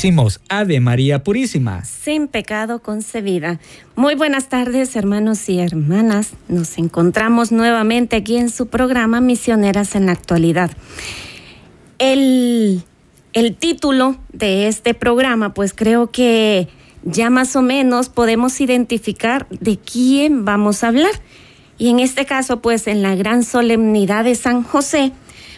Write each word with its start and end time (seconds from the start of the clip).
Decimos 0.00 0.40
Ave 0.48 0.80
María 0.80 1.22
Purísima. 1.22 1.84
Sin 1.84 2.26
pecado 2.26 2.78
concebida. 2.80 3.60
Muy 3.96 4.14
buenas 4.14 4.48
tardes, 4.48 4.96
hermanos 4.96 5.46
y 5.50 5.60
hermanas. 5.60 6.30
Nos 6.48 6.78
encontramos 6.78 7.52
nuevamente 7.52 8.16
aquí 8.16 8.38
en 8.38 8.48
su 8.48 8.68
programa 8.68 9.20
Misioneras 9.20 9.94
en 9.94 10.06
la 10.06 10.12
actualidad. 10.12 10.70
El, 11.98 12.82
el 13.34 13.54
título 13.56 14.16
de 14.32 14.68
este 14.68 14.94
programa, 14.94 15.52
pues 15.52 15.74
creo 15.74 16.10
que 16.10 16.68
ya 17.02 17.28
más 17.28 17.54
o 17.54 17.60
menos 17.60 18.08
podemos 18.08 18.58
identificar 18.62 19.46
de 19.50 19.76
quién 19.76 20.46
vamos 20.46 20.82
a 20.82 20.88
hablar. 20.88 21.12
Y 21.76 21.90
en 21.90 22.00
este 22.00 22.24
caso, 22.24 22.62
pues 22.62 22.86
en 22.86 23.02
la 23.02 23.16
gran 23.16 23.44
solemnidad 23.44 24.24
de 24.24 24.34
San 24.34 24.62
José, 24.62 25.12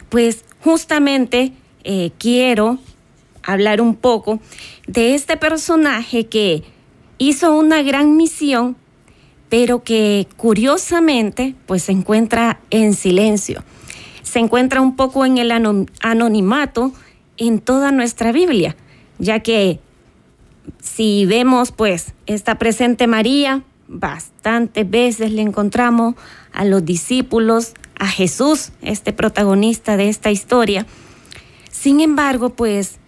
pues 0.09 0.45
justamente 0.65 1.53
eh, 1.85 2.11
quiero 2.19 2.81
hablar 3.43 3.81
un 3.81 3.95
poco 3.95 4.41
de 4.87 5.15
este 5.15 5.37
personaje 5.37 6.27
que 6.27 6.63
hizo 7.19 7.55
una 7.55 7.83
gran 7.83 8.17
misión, 8.17 8.77
pero 9.49 9.83
que 9.83 10.27
curiosamente 10.37 11.55
pues 11.67 11.85
se 11.85 11.93
encuentra 11.93 12.61
en 12.71 12.95
silencio. 12.95 13.63
Se 14.23 14.39
encuentra 14.39 14.81
un 14.81 14.97
poco 14.97 15.27
en 15.27 15.39
el 15.39 15.53
anonimato 16.01 16.93
en 17.37 17.61
toda 17.61 17.93
nuestra 17.93 18.33
Biblia, 18.33 18.77
ya 19.19 19.41
que 19.41 19.81
si 20.81 21.27
vemos 21.27 21.73
pues 21.73 22.15
está 22.27 22.57
presente 22.57 23.07
María, 23.07 23.63
bastantes 23.89 24.89
veces 24.89 25.33
le 25.33 25.43
encontramos 25.43 26.15
a 26.53 26.65
los 26.65 26.85
discípulos, 26.85 27.75
a 27.99 28.07
Jesús, 28.07 28.73
este 28.81 29.13
protagonista 29.13 29.97
de 29.97 30.09
esta 30.09 30.31
historia. 30.31 30.87
Sin 31.71 32.01
embargo, 32.01 32.51
pues 32.51 32.99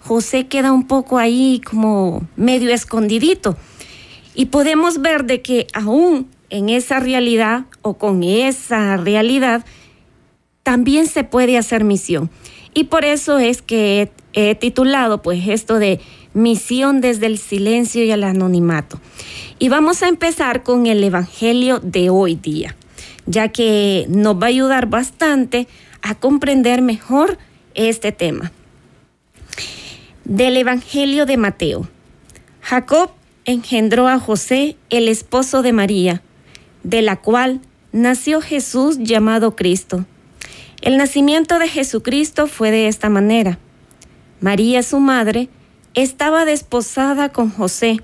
José 0.00 0.46
queda 0.46 0.72
un 0.72 0.86
poco 0.86 1.18
ahí 1.18 1.60
como 1.64 2.26
medio 2.36 2.70
escondidito. 2.72 3.56
Y 4.34 4.46
podemos 4.46 5.00
ver 5.00 5.24
de 5.24 5.42
que 5.42 5.66
aún 5.74 6.28
en 6.50 6.68
esa 6.68 7.00
realidad 7.00 7.64
o 7.82 7.94
con 7.94 8.22
esa 8.22 8.96
realidad 8.96 9.64
también 10.62 11.06
se 11.06 11.24
puede 11.24 11.58
hacer 11.58 11.84
misión. 11.84 12.30
Y 12.74 12.84
por 12.84 13.04
eso 13.04 13.38
es 13.38 13.62
que 13.62 14.10
he, 14.32 14.54
titulado 14.54 15.22
pues 15.22 15.48
esto 15.48 15.78
de 15.78 16.00
misión 16.34 17.00
desde 17.00 17.26
el 17.26 17.38
silencio 17.38 18.04
y 18.04 18.10
el 18.10 18.22
anonimato. 18.22 19.00
Y 19.58 19.68
vamos 19.68 20.02
a 20.02 20.08
empezar 20.08 20.62
con 20.62 20.86
el 20.86 21.02
Evangelio 21.02 21.80
de 21.80 22.10
hoy 22.10 22.36
día, 22.36 22.76
ya 23.26 23.48
que 23.48 24.06
nos 24.08 24.36
va 24.36 24.44
a 24.44 24.50
ayudar 24.50 24.86
bastante 24.86 25.66
a 26.02 26.14
comprender 26.14 26.82
mejor 26.82 27.38
este 27.74 28.12
tema 28.12 28.52
del 30.28 30.58
Evangelio 30.58 31.24
de 31.24 31.38
Mateo. 31.38 31.88
Jacob 32.60 33.10
engendró 33.46 34.08
a 34.08 34.20
José, 34.20 34.76
el 34.90 35.08
esposo 35.08 35.62
de 35.62 35.72
María, 35.72 36.22
de 36.82 37.00
la 37.00 37.16
cual 37.16 37.62
nació 37.92 38.42
Jesús 38.42 38.98
llamado 39.00 39.56
Cristo. 39.56 40.04
El 40.82 40.98
nacimiento 40.98 41.58
de 41.58 41.66
Jesucristo 41.66 42.46
fue 42.46 42.70
de 42.70 42.88
esta 42.88 43.08
manera. 43.08 43.58
María, 44.40 44.82
su 44.82 45.00
madre, 45.00 45.48
estaba 45.94 46.44
desposada 46.44 47.30
con 47.30 47.50
José, 47.50 48.02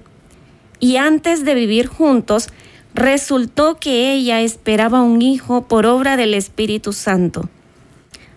y 0.81 0.97
antes 0.97 1.45
de 1.45 1.55
vivir 1.55 1.87
juntos, 1.87 2.49
resultó 2.95 3.77
que 3.77 4.13
ella 4.15 4.41
esperaba 4.41 5.03
un 5.03 5.21
hijo 5.21 5.69
por 5.69 5.85
obra 5.85 6.17
del 6.17 6.33
Espíritu 6.33 6.95
Santo. 6.95 7.51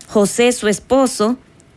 José, 0.08 0.52
su 0.52 0.68
esposo, 0.68 1.38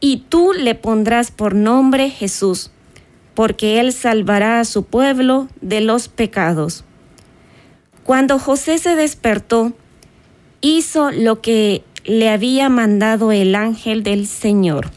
y 0.00 0.24
tú 0.28 0.52
le 0.52 0.74
pondrás 0.74 1.30
por 1.30 1.54
nombre 1.54 2.10
Jesús, 2.10 2.70
porque 3.34 3.80
él 3.80 3.92
salvará 3.92 4.60
a 4.60 4.64
su 4.64 4.84
pueblo 4.84 5.48
de 5.60 5.80
los 5.80 6.08
pecados. 6.08 6.84
Cuando 8.04 8.38
José 8.38 8.78
se 8.78 8.96
despertó, 8.96 9.72
hizo 10.60 11.10
lo 11.10 11.40
que 11.40 11.84
le 12.04 12.30
había 12.30 12.68
mandado 12.68 13.30
el 13.30 13.54
ángel 13.54 14.02
del 14.02 14.26
Señor. 14.26 14.90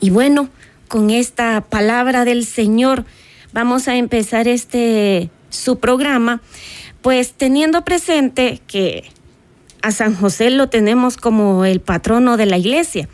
Y 0.00 0.10
bueno, 0.10 0.50
con 0.88 1.10
esta 1.10 1.62
palabra 1.62 2.24
del 2.24 2.44
Señor 2.44 3.06
vamos 3.52 3.88
a 3.88 3.96
empezar 3.96 4.46
este 4.46 5.30
su 5.48 5.78
programa, 5.78 6.40
pues 7.02 7.32
teniendo 7.32 7.84
presente 7.84 8.60
que 8.66 9.04
a 9.82 9.90
San 9.90 10.14
José 10.14 10.50
lo 10.50 10.68
tenemos 10.68 11.16
como 11.16 11.64
el 11.64 11.80
patrono 11.80 12.36
de 12.36 12.46
la 12.46 12.56
iglesia, 12.56 13.08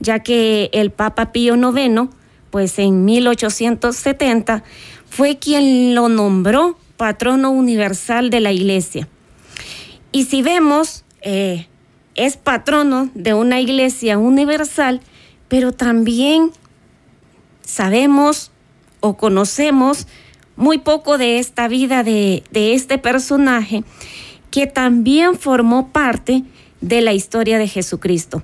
ya 0.00 0.20
que 0.20 0.70
el 0.72 0.90
Papa 0.90 1.32
Pío 1.32 1.54
IX, 1.54 2.08
pues 2.50 2.78
en 2.78 3.04
1870, 3.04 4.62
fue 5.08 5.38
quien 5.38 5.94
lo 5.94 6.08
nombró 6.08 6.78
patrono 6.96 7.50
universal 7.50 8.30
de 8.30 8.40
la 8.40 8.52
iglesia. 8.52 9.08
Y 10.12 10.24
si 10.24 10.42
vemos, 10.42 11.04
eh, 11.20 11.66
es 12.14 12.36
patrono 12.36 13.10
de 13.14 13.34
una 13.34 13.60
iglesia 13.60 14.18
universal, 14.18 15.00
pero 15.48 15.72
también 15.72 16.50
sabemos 17.62 18.50
o 19.00 19.16
conocemos 19.16 20.06
muy 20.56 20.78
poco 20.78 21.18
de 21.18 21.38
esta 21.38 21.68
vida 21.68 22.02
de, 22.02 22.42
de 22.50 22.74
este 22.74 22.98
personaje 22.98 23.84
que 24.50 24.66
también 24.66 25.36
formó 25.36 25.88
parte 25.88 26.44
de 26.80 27.02
la 27.02 27.12
historia 27.12 27.58
de 27.58 27.68
Jesucristo. 27.68 28.42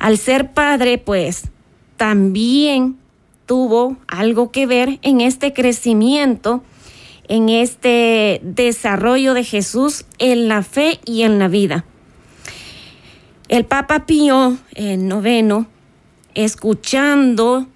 Al 0.00 0.16
ser 0.16 0.52
padre, 0.54 0.96
pues 0.96 1.42
también 1.98 2.96
tuvo 3.44 3.98
algo 4.08 4.50
que 4.50 4.64
ver 4.64 4.98
en 5.02 5.20
este 5.20 5.52
crecimiento, 5.52 6.64
en 7.28 7.50
este 7.50 8.40
desarrollo 8.42 9.34
de 9.34 9.44
Jesús 9.44 10.06
en 10.18 10.48
la 10.48 10.62
fe 10.62 11.00
y 11.04 11.22
en 11.22 11.38
la 11.38 11.48
vida. 11.48 11.84
El 13.48 13.66
Papa 13.66 14.06
Pío 14.06 14.56
el 14.74 15.06
noveno, 15.06 15.66
escuchando 16.34 17.66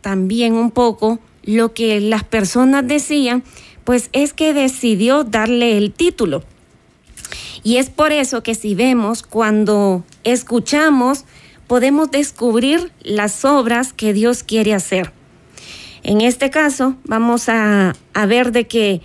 también 0.00 0.54
un 0.54 0.70
poco 0.70 1.18
lo 1.42 1.74
que 1.74 2.00
las 2.00 2.22
personas 2.22 2.86
decían, 2.86 3.42
pues 3.82 4.10
es 4.12 4.32
que 4.32 4.54
decidió 4.54 5.24
darle 5.24 5.76
el 5.76 5.92
título 5.92 6.44
y 7.62 7.76
es 7.76 7.90
por 7.90 8.12
eso 8.12 8.42
que 8.42 8.54
si 8.54 8.74
vemos, 8.74 9.22
cuando 9.22 10.04
escuchamos, 10.24 11.24
podemos 11.68 12.10
descubrir 12.10 12.92
las 13.02 13.44
obras 13.44 13.92
que 13.92 14.12
Dios 14.12 14.42
quiere 14.42 14.74
hacer. 14.74 15.12
En 16.02 16.22
este 16.22 16.50
caso, 16.50 16.96
vamos 17.04 17.48
a, 17.48 17.94
ver 18.26 18.50
de 18.50 18.66
que 18.66 19.02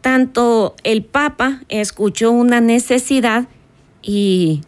tanto 0.00 0.74
el 0.82 1.04
Papa 1.04 1.62
escuchó 1.68 2.32
una 2.32 2.60
necesidad 2.60 3.46
y 4.02 4.62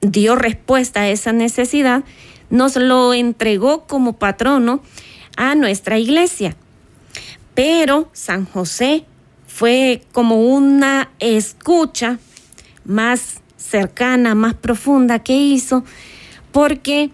dio 0.00 0.34
respuesta 0.34 1.02
a 1.02 1.08
esa 1.08 1.32
necesidad, 1.32 2.04
nos 2.50 2.76
lo 2.76 3.14
entregó 3.14 3.86
como 3.86 4.18
patrono 4.18 4.82
a 5.36 5.54
nuestra 5.54 5.98
iglesia. 5.98 6.56
Pero 7.54 8.10
San 8.12 8.46
José 8.46 9.04
fue 9.46 10.02
como 10.12 10.42
una 10.42 11.10
escucha 11.20 12.18
más 12.84 13.40
cercana, 13.56 14.34
más 14.34 14.54
profunda 14.54 15.20
que 15.20 15.36
hizo, 15.36 15.84
porque 16.52 17.10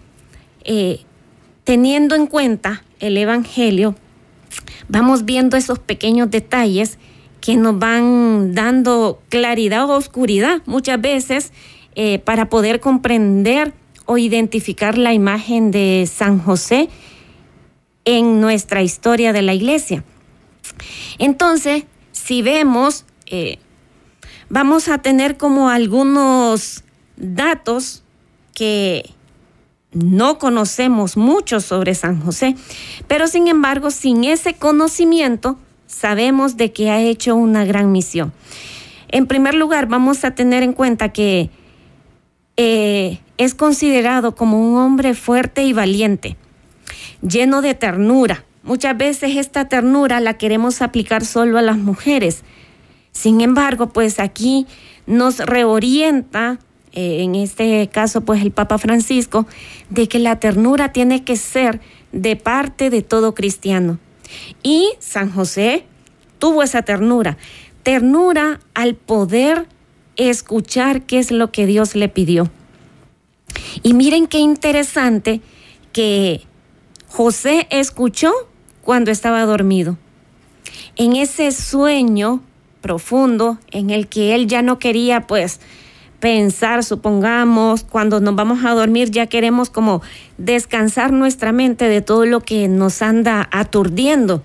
eh, 0.63 1.01
teniendo 1.63 2.15
en 2.15 2.27
cuenta 2.27 2.83
el 2.99 3.17
Evangelio, 3.17 3.95
vamos 4.87 5.25
viendo 5.25 5.57
esos 5.57 5.79
pequeños 5.79 6.31
detalles 6.31 6.97
que 7.41 7.55
nos 7.55 7.77
van 7.77 8.53
dando 8.53 9.21
claridad 9.29 9.89
o 9.89 9.95
oscuridad 9.95 10.61
muchas 10.65 10.99
veces 10.99 11.53
eh, 11.95 12.19
para 12.19 12.49
poder 12.49 12.79
comprender 12.79 13.73
o 14.05 14.17
identificar 14.17 14.97
la 14.97 15.13
imagen 15.13 15.71
de 15.71 16.09
San 16.11 16.39
José 16.39 16.89
en 18.05 18.39
nuestra 18.39 18.81
historia 18.81 19.33
de 19.33 19.41
la 19.41 19.53
iglesia. 19.53 20.03
Entonces, 21.19 21.83
si 22.13 22.41
vemos, 22.41 23.05
eh, 23.25 23.59
vamos 24.49 24.87
a 24.87 24.99
tener 24.99 25.37
como 25.37 25.69
algunos 25.69 26.83
datos 27.17 28.03
que 28.53 29.09
no 30.03 30.37
conocemos 30.37 31.17
mucho 31.17 31.59
sobre 31.59 31.95
San 31.95 32.21
José, 32.21 32.55
pero 33.07 33.27
sin 33.27 33.47
embargo, 33.47 33.91
sin 33.91 34.23
ese 34.23 34.53
conocimiento, 34.53 35.57
sabemos 35.87 36.57
de 36.57 36.71
que 36.71 36.89
ha 36.89 37.01
hecho 37.01 37.35
una 37.35 37.65
gran 37.65 37.91
misión. 37.91 38.33
En 39.09 39.25
primer 39.25 39.55
lugar, 39.55 39.87
vamos 39.87 40.23
a 40.23 40.31
tener 40.31 40.63
en 40.63 40.73
cuenta 40.73 41.09
que 41.09 41.49
eh, 42.57 43.19
es 43.37 43.55
considerado 43.55 44.35
como 44.35 44.59
un 44.59 44.77
hombre 44.77 45.13
fuerte 45.13 45.63
y 45.63 45.73
valiente, 45.73 46.35
lleno 47.21 47.61
de 47.61 47.73
ternura. 47.73 48.43
Muchas 48.63 48.97
veces 48.97 49.37
esta 49.37 49.69
ternura 49.69 50.19
la 50.19 50.37
queremos 50.37 50.81
aplicar 50.81 51.23
solo 51.23 51.57
a 51.57 51.61
las 51.61 51.77
mujeres. 51.77 52.43
Sin 53.11 53.41
embargo, 53.41 53.89
pues 53.89 54.19
aquí 54.19 54.67
nos 55.05 55.39
reorienta, 55.39 56.59
eh, 56.99 57.21
en 57.21 57.35
este 57.35 57.87
caso, 57.89 58.21
pues 58.21 58.41
el 58.41 58.49
Papa 58.49 58.79
Francisco, 58.79 59.45
de 59.91 60.07
que 60.07 60.17
la 60.17 60.39
ternura 60.39 60.91
tiene 60.91 61.23
que 61.23 61.35
ser 61.35 61.79
de 62.11 62.35
parte 62.35 62.89
de 62.89 63.03
todo 63.03 63.35
cristiano. 63.35 63.99
Y 64.63 64.89
San 64.97 65.31
José 65.31 65.85
tuvo 66.39 66.63
esa 66.63 66.81
ternura, 66.81 67.37
ternura 67.83 68.61
al 68.73 68.95
poder 68.95 69.67
escuchar 70.15 71.03
qué 71.03 71.19
es 71.19 71.29
lo 71.29 71.51
que 71.51 71.67
Dios 71.67 71.93
le 71.93 72.09
pidió. 72.09 72.49
Y 73.83 73.93
miren 73.93 74.25
qué 74.25 74.39
interesante 74.39 75.41
que 75.93 76.41
José 77.09 77.67
escuchó 77.69 78.33
cuando 78.81 79.11
estaba 79.11 79.45
dormido. 79.45 79.99
En 80.95 81.15
ese 81.15 81.51
sueño 81.51 82.41
profundo 82.81 83.59
en 83.69 83.91
el 83.91 84.07
que 84.07 84.33
él 84.33 84.47
ya 84.47 84.63
no 84.63 84.79
quería 84.79 85.27
pues 85.27 85.59
pensar, 86.19 86.83
supongamos, 86.83 87.83
cuando 87.83 88.19
nos 88.19 88.35
vamos 88.35 88.65
a 88.65 88.71
dormir 88.71 89.11
ya 89.11 89.27
queremos 89.27 89.69
como 89.69 90.01
descansar 90.37 91.11
nuestra 91.11 91.51
mente 91.51 91.87
de 91.89 92.01
todo 92.01 92.25
lo 92.25 92.41
que 92.41 92.67
nos 92.67 93.01
anda 93.01 93.47
aturdiendo. 93.51 94.43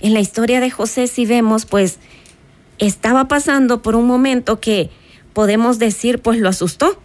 En 0.00 0.14
la 0.14 0.20
historia 0.20 0.60
de 0.60 0.70
José 0.70 1.06
si 1.08 1.26
vemos 1.26 1.66
pues 1.66 1.98
estaba 2.78 3.28
pasando 3.28 3.82
por 3.82 3.96
un 3.96 4.06
momento 4.06 4.60
que 4.60 4.90
podemos 5.32 5.78
decir 5.78 6.20
pues 6.20 6.38
lo 6.38 6.48
asustó. 6.48 7.00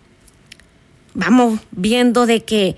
Vamos 1.13 1.60
viendo 1.72 2.25
de 2.25 2.44
que 2.44 2.75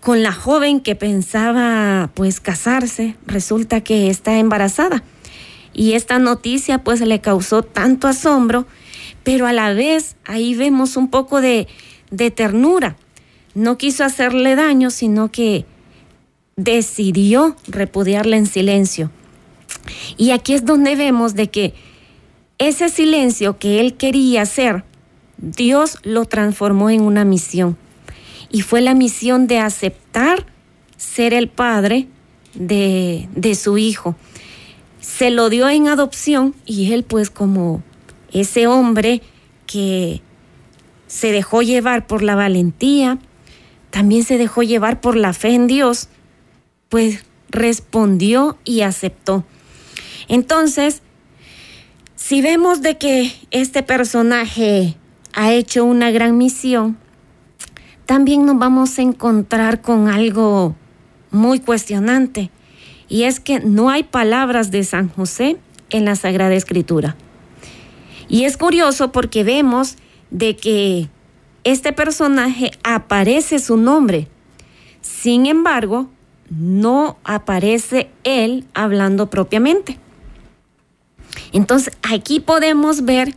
con 0.00 0.22
la 0.22 0.32
joven 0.32 0.80
que 0.80 0.94
pensaba 0.94 2.10
pues 2.14 2.40
casarse, 2.40 3.16
resulta 3.26 3.80
que 3.80 4.10
está 4.10 4.38
embarazada. 4.38 5.02
Y 5.72 5.92
esta 5.92 6.18
noticia 6.18 6.78
pues 6.84 7.00
le 7.00 7.20
causó 7.20 7.62
tanto 7.62 8.08
asombro 8.08 8.66
pero 9.28 9.46
a 9.46 9.52
la 9.52 9.74
vez 9.74 10.16
ahí 10.24 10.54
vemos 10.54 10.96
un 10.96 11.10
poco 11.10 11.42
de, 11.42 11.68
de 12.10 12.30
ternura. 12.30 12.96
No 13.52 13.76
quiso 13.76 14.02
hacerle 14.02 14.56
daño, 14.56 14.88
sino 14.88 15.30
que 15.30 15.66
decidió 16.56 17.54
repudiarla 17.66 18.38
en 18.38 18.46
silencio. 18.46 19.10
Y 20.16 20.30
aquí 20.30 20.54
es 20.54 20.64
donde 20.64 20.96
vemos 20.96 21.34
de 21.34 21.50
que 21.50 21.74
ese 22.56 22.88
silencio 22.88 23.58
que 23.58 23.80
él 23.80 23.98
quería 23.98 24.40
hacer, 24.40 24.84
Dios 25.36 25.98
lo 26.04 26.24
transformó 26.24 26.88
en 26.88 27.02
una 27.02 27.26
misión. 27.26 27.76
Y 28.50 28.62
fue 28.62 28.80
la 28.80 28.94
misión 28.94 29.46
de 29.46 29.58
aceptar 29.58 30.46
ser 30.96 31.34
el 31.34 31.48
padre 31.48 32.08
de, 32.54 33.28
de 33.34 33.54
su 33.56 33.76
hijo. 33.76 34.16
Se 35.00 35.28
lo 35.28 35.50
dio 35.50 35.68
en 35.68 35.86
adopción 35.86 36.54
y 36.64 36.94
él 36.94 37.04
pues 37.04 37.28
como 37.28 37.82
ese 38.32 38.66
hombre 38.66 39.22
que 39.66 40.20
se 41.06 41.32
dejó 41.32 41.62
llevar 41.62 42.06
por 42.06 42.22
la 42.22 42.34
valentía, 42.34 43.18
también 43.90 44.24
se 44.24 44.38
dejó 44.38 44.62
llevar 44.62 45.00
por 45.00 45.16
la 45.16 45.32
fe 45.32 45.54
en 45.54 45.66
Dios, 45.66 46.08
pues 46.88 47.24
respondió 47.50 48.58
y 48.64 48.82
aceptó. 48.82 49.44
Entonces, 50.28 51.02
si 52.14 52.42
vemos 52.42 52.82
de 52.82 52.98
que 52.98 53.32
este 53.50 53.82
personaje 53.82 54.96
ha 55.32 55.52
hecho 55.52 55.84
una 55.84 56.10
gran 56.10 56.36
misión, 56.36 56.98
también 58.06 58.44
nos 58.44 58.58
vamos 58.58 58.98
a 58.98 59.02
encontrar 59.02 59.80
con 59.80 60.08
algo 60.08 60.74
muy 61.30 61.60
cuestionante, 61.60 62.50
y 63.08 63.22
es 63.22 63.40
que 63.40 63.60
no 63.60 63.88
hay 63.88 64.02
palabras 64.02 64.70
de 64.70 64.84
San 64.84 65.08
José 65.08 65.56
en 65.90 66.04
la 66.04 66.16
Sagrada 66.16 66.54
Escritura. 66.54 67.16
Y 68.28 68.44
es 68.44 68.56
curioso 68.56 69.10
porque 69.10 69.44
vemos 69.44 69.96
de 70.30 70.56
que 70.56 71.08
este 71.64 71.92
personaje 71.92 72.70
aparece 72.82 73.58
su 73.58 73.76
nombre. 73.76 74.28
Sin 75.00 75.46
embargo, 75.46 76.08
no 76.50 77.18
aparece 77.24 78.10
él 78.24 78.64
hablando 78.74 79.30
propiamente. 79.30 79.98
Entonces, 81.52 81.96
aquí 82.02 82.40
podemos 82.40 83.04
ver 83.04 83.34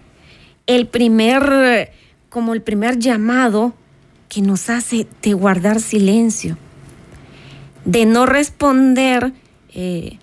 el 0.68 0.88
primer, 0.88 1.92
como 2.30 2.54
el 2.54 2.62
primer 2.62 3.00
llamado 3.00 3.74
que 4.30 4.42
nos 4.42 4.70
hace 4.70 5.08
de 5.22 5.34
guardar 5.34 5.82
silencio, 5.82 6.58
de 7.84 8.06
no 8.06 8.26
responder 8.26 9.34
eh, 9.74 10.20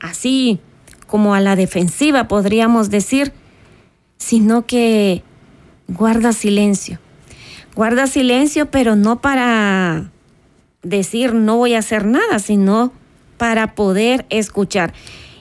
así 0.00 0.60
como 1.06 1.34
a 1.34 1.40
la 1.40 1.56
defensiva, 1.56 2.28
podríamos 2.28 2.90
decir, 2.90 3.32
sino 4.18 4.66
que 4.66 5.22
guarda 5.86 6.32
silencio. 6.32 6.98
Guarda 7.74 8.06
silencio, 8.06 8.70
pero 8.70 8.96
no 8.96 9.20
para 9.20 10.10
decir 10.82 11.34
no 11.34 11.56
voy 11.56 11.74
a 11.74 11.78
hacer 11.78 12.06
nada, 12.06 12.38
sino 12.38 12.92
para 13.38 13.74
poder 13.74 14.26
escuchar. 14.30 14.92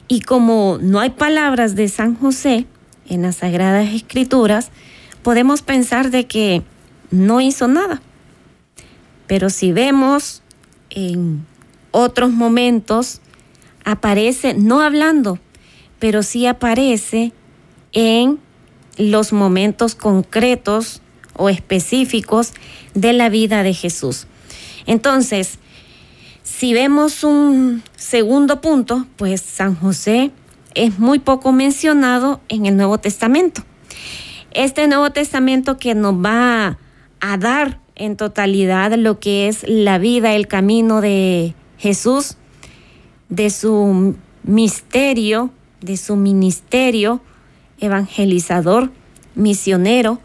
Y 0.07 0.21
como 0.21 0.77
no 0.81 0.99
hay 0.99 1.09
palabras 1.09 1.75
de 1.75 1.89
San 1.89 2.15
José 2.15 2.65
en 3.09 3.23
las 3.23 3.37
Sagradas 3.37 3.93
Escrituras, 3.93 4.71
podemos 5.23 5.61
pensar 5.61 6.11
de 6.11 6.27
que 6.27 6.63
no 7.11 7.41
hizo 7.41 7.67
nada. 7.67 8.01
Pero 9.25 9.49
si 9.49 9.73
vemos 9.73 10.43
en 10.89 11.45
otros 11.91 12.31
momentos, 12.31 13.21
aparece 13.83 14.53
no 14.53 14.81
hablando, 14.81 15.39
pero 15.99 16.23
sí 16.23 16.45
aparece 16.45 17.33
en 17.91 18.39
los 18.97 19.33
momentos 19.33 19.95
concretos 19.95 21.01
o 21.33 21.49
específicos 21.49 22.53
de 22.93 23.13
la 23.13 23.29
vida 23.29 23.63
de 23.63 23.73
Jesús. 23.73 24.27
Entonces, 24.85 25.59
si 26.43 26.73
vemos 26.73 27.23
un 27.23 27.83
segundo 27.95 28.61
punto, 28.61 29.05
pues 29.17 29.41
San 29.41 29.75
José 29.75 30.31
es 30.73 30.99
muy 30.99 31.19
poco 31.19 31.51
mencionado 31.51 32.41
en 32.49 32.65
el 32.65 32.77
Nuevo 32.77 32.97
Testamento. 32.97 33.63
Este 34.51 34.87
Nuevo 34.87 35.11
Testamento 35.11 35.77
que 35.77 35.93
nos 35.93 36.15
va 36.15 36.77
a 37.19 37.37
dar 37.37 37.79
en 37.95 38.15
totalidad 38.15 38.93
lo 38.93 39.19
que 39.19 39.47
es 39.47 39.67
la 39.67 39.97
vida, 39.97 40.33
el 40.35 40.47
camino 40.47 41.01
de 41.01 41.53
Jesús, 41.77 42.37
de 43.29 43.49
su 43.49 44.15
misterio, 44.43 45.51
de 45.81 45.97
su 45.97 46.15
ministerio, 46.15 47.21
evangelizador, 47.79 48.91
misionero, 49.35 50.19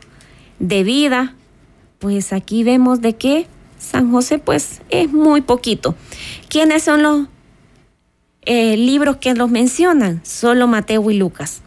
de 0.58 0.84
vida, 0.84 1.34
pues 1.98 2.32
aquí 2.32 2.64
vemos 2.64 3.00
de 3.00 3.14
que 3.14 3.46
San 3.78 4.10
José 4.10 4.38
pues 4.38 4.80
es 4.90 5.12
muy 5.12 5.40
poquito. 5.40 5.94
¿Quiénes 6.48 6.84
son 6.84 7.02
los 7.02 7.26
eh, 8.44 8.76
libros 8.76 9.16
que 9.16 9.34
los 9.34 9.50
mencionan? 9.50 10.20
Solo 10.24 10.66
Mateo 10.66 11.10
y 11.10 11.14
Lucas. 11.14 11.62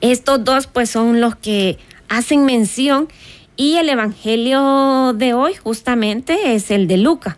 Estos 0.00 0.44
dos 0.44 0.66
pues 0.66 0.90
son 0.90 1.20
los 1.20 1.36
que 1.36 1.78
hacen 2.08 2.44
mención 2.44 3.08
y 3.56 3.76
el 3.76 3.88
Evangelio 3.88 5.12
de 5.12 5.34
hoy 5.34 5.54
justamente 5.54 6.54
es 6.54 6.70
el 6.70 6.88
de 6.88 6.96
Lucas. 6.96 7.36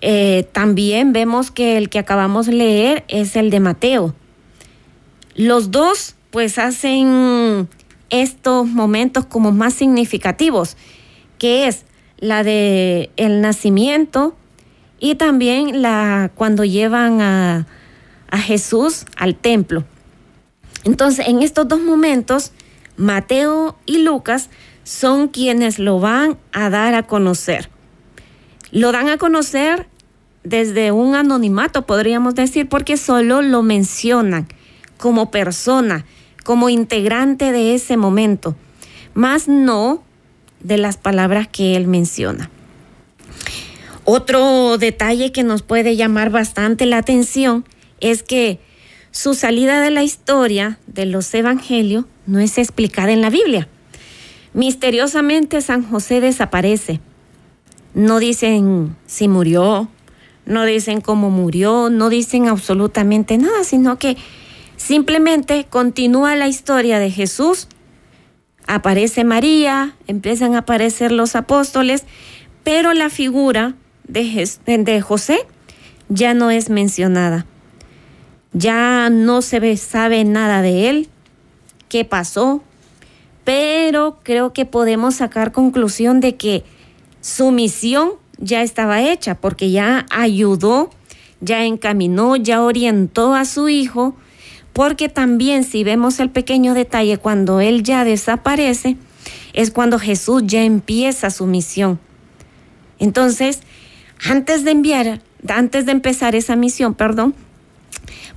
Eh, 0.00 0.46
también 0.52 1.12
vemos 1.12 1.50
que 1.50 1.76
el 1.76 1.88
que 1.88 1.98
acabamos 1.98 2.46
de 2.46 2.52
leer 2.52 3.04
es 3.08 3.36
el 3.36 3.50
de 3.50 3.60
Mateo. 3.60 4.14
Los 5.36 5.70
dos 5.70 6.14
pues 6.30 6.58
hacen 6.58 7.68
estos 8.08 8.66
momentos 8.66 9.26
como 9.26 9.52
más 9.52 9.74
significativos, 9.74 10.78
que 11.38 11.66
es 11.66 11.84
la 12.18 12.42
de 12.42 13.10
el 13.16 13.42
nacimiento 13.42 14.34
y 14.98 15.16
también 15.16 15.82
la 15.82 16.30
cuando 16.34 16.64
llevan 16.64 17.20
a, 17.20 17.66
a 18.30 18.38
Jesús 18.38 19.04
al 19.14 19.34
templo. 19.34 19.84
Entonces, 20.84 21.28
en 21.28 21.42
estos 21.42 21.68
dos 21.68 21.80
momentos, 21.80 22.52
Mateo 22.96 23.76
y 23.84 23.98
Lucas 23.98 24.48
son 24.84 25.28
quienes 25.28 25.78
lo 25.78 26.00
van 26.00 26.38
a 26.52 26.70
dar 26.70 26.94
a 26.94 27.02
conocer. 27.02 27.68
Lo 28.70 28.90
dan 28.90 29.10
a 29.10 29.18
conocer 29.18 29.86
desde 30.44 30.92
un 30.92 31.14
anonimato, 31.14 31.84
podríamos 31.84 32.34
decir, 32.34 32.70
porque 32.70 32.96
solo 32.96 33.42
lo 33.42 33.62
mencionan 33.62 34.48
como 34.98 35.30
persona, 35.30 36.04
como 36.44 36.68
integrante 36.68 37.52
de 37.52 37.74
ese 37.74 37.96
momento, 37.96 38.56
más 39.14 39.48
no 39.48 40.02
de 40.60 40.78
las 40.78 40.96
palabras 40.96 41.48
que 41.48 41.76
él 41.76 41.86
menciona. 41.86 42.50
Otro 44.04 44.78
detalle 44.78 45.32
que 45.32 45.42
nos 45.42 45.62
puede 45.62 45.96
llamar 45.96 46.30
bastante 46.30 46.86
la 46.86 46.98
atención 46.98 47.64
es 48.00 48.22
que 48.22 48.60
su 49.10 49.34
salida 49.34 49.80
de 49.80 49.90
la 49.90 50.02
historia 50.02 50.78
de 50.86 51.06
los 51.06 51.32
evangelios 51.34 52.04
no 52.26 52.38
es 52.38 52.58
explicada 52.58 53.12
en 53.12 53.22
la 53.22 53.30
Biblia. 53.30 53.68
Misteriosamente 54.52 55.60
San 55.60 55.82
José 55.82 56.20
desaparece. 56.20 57.00
No 57.94 58.18
dicen 58.18 58.94
si 59.06 59.26
murió, 59.26 59.88
no 60.44 60.64
dicen 60.64 61.00
cómo 61.00 61.30
murió, 61.30 61.90
no 61.90 62.08
dicen 62.08 62.46
absolutamente 62.46 63.38
nada, 63.38 63.64
sino 63.64 63.98
que 63.98 64.16
simplemente 64.76 65.66
continúa 65.68 66.36
la 66.36 66.48
historia 66.48 66.98
de 66.98 67.10
Jesús. 67.10 67.68
Aparece 68.66 69.24
María, 69.24 69.94
empiezan 70.06 70.54
a 70.54 70.58
aparecer 70.58 71.12
los 71.12 71.36
apóstoles, 71.36 72.04
pero 72.64 72.94
la 72.94 73.10
figura 73.10 73.74
de, 74.08 75.00
José 75.00 75.38
ya 76.08 76.34
no 76.34 76.50
es 76.50 76.70
mencionada. 76.70 77.46
Ya 78.52 79.10
no 79.10 79.42
se 79.42 79.76
sabe 79.76 80.24
nada 80.24 80.62
de 80.62 80.88
él, 80.88 81.08
qué 81.88 82.04
pasó, 82.04 82.62
pero 83.44 84.18
creo 84.22 84.52
que 84.52 84.64
podemos 84.64 85.16
sacar 85.16 85.52
conclusión 85.52 86.20
de 86.20 86.36
que 86.36 86.64
su 87.20 87.50
misión 87.50 88.12
ya 88.38 88.62
estaba 88.62 89.02
hecha, 89.02 89.34
porque 89.34 89.70
ya 89.70 90.06
ayudó, 90.10 90.90
ya 91.40 91.64
encaminó, 91.64 92.36
ya 92.36 92.62
orientó 92.62 93.34
a 93.34 93.44
su 93.44 93.68
hijo, 93.68 94.16
porque 94.76 95.08
también 95.08 95.64
si 95.64 95.84
vemos 95.84 96.20
el 96.20 96.28
pequeño 96.28 96.74
detalle, 96.74 97.16
cuando 97.16 97.62
él 97.62 97.82
ya 97.82 98.04
desaparece, 98.04 98.98
es 99.54 99.70
cuando 99.70 99.98
Jesús 99.98 100.42
ya 100.44 100.64
empieza 100.64 101.30
su 101.30 101.46
misión. 101.46 101.98
Entonces, 102.98 103.60
antes 104.28 104.64
de 104.64 104.72
enviar, 104.72 105.22
antes 105.48 105.86
de 105.86 105.92
empezar 105.92 106.34
esa 106.34 106.56
misión, 106.56 106.92
perdón, 106.92 107.34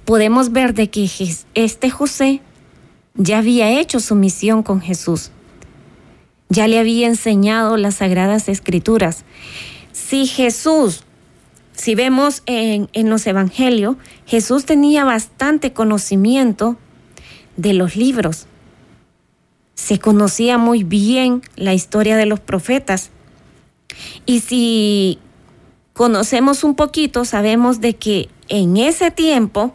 podemos 0.06 0.54
ver 0.54 0.74
de 0.74 0.90
que 0.90 1.10
este 1.56 1.90
José 1.90 2.40
ya 3.16 3.40
había 3.40 3.78
hecho 3.78 4.00
su 4.00 4.16
misión 4.16 4.64
con 4.64 4.80
Jesús. 4.80 5.32
Ya 6.48 6.70
le 6.70 6.80
había 6.80 7.08
enseñado 7.08 7.76
las 7.76 7.96
sagradas 7.96 8.48
escrituras. 8.48 9.26
Si 9.92 10.26
Jesús, 10.26 11.04
si 11.80 11.96
vemos 11.96 12.44
en, 12.46 12.90
los 13.10 13.26
evangelios, 13.26 13.96
Jesús 14.26 14.66
tenía 14.66 15.06
bastante 15.06 15.72
conocimiento 15.72 16.76
de 17.56 17.74
los 17.74 17.96
libros. 17.96 18.48
Se 19.76 19.98
conocía 19.98 20.58
muy 20.58 20.84
bien 20.84 21.42
la 21.56 21.74
historia 21.74 22.18
de 22.18 22.26
los 22.26 22.42
profetas. 22.42 23.12
Y 24.26 24.42
si 24.42 25.20
conocemos 25.94 26.66
un 26.66 26.76
poquito, 26.76 27.24
sabemos 27.24 27.80
de 27.80 27.96
que 27.96 28.28
en 28.50 28.76
ese 28.76 29.10
tiempo, 29.10 29.74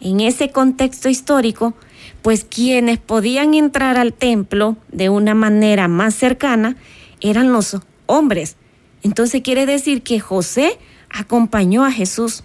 en 0.00 0.20
ese 0.20 0.50
contexto 0.52 1.10
histórico, 1.10 1.74
pues 2.22 2.46
quienes 2.46 2.96
podían 2.96 3.52
entrar 3.52 3.98
al 3.98 4.14
templo 4.14 4.78
de 4.90 5.10
una 5.10 5.34
manera 5.34 5.86
más 5.86 6.14
cercana 6.14 6.76
eran 7.20 7.52
los 7.52 7.76
hombres. 8.06 8.56
Entonces 9.02 9.42
quiere 9.42 9.66
decir 9.66 10.02
que 10.02 10.18
José 10.18 10.78
acompañó 11.12 11.84
a 11.84 11.92
Jesús. 11.92 12.44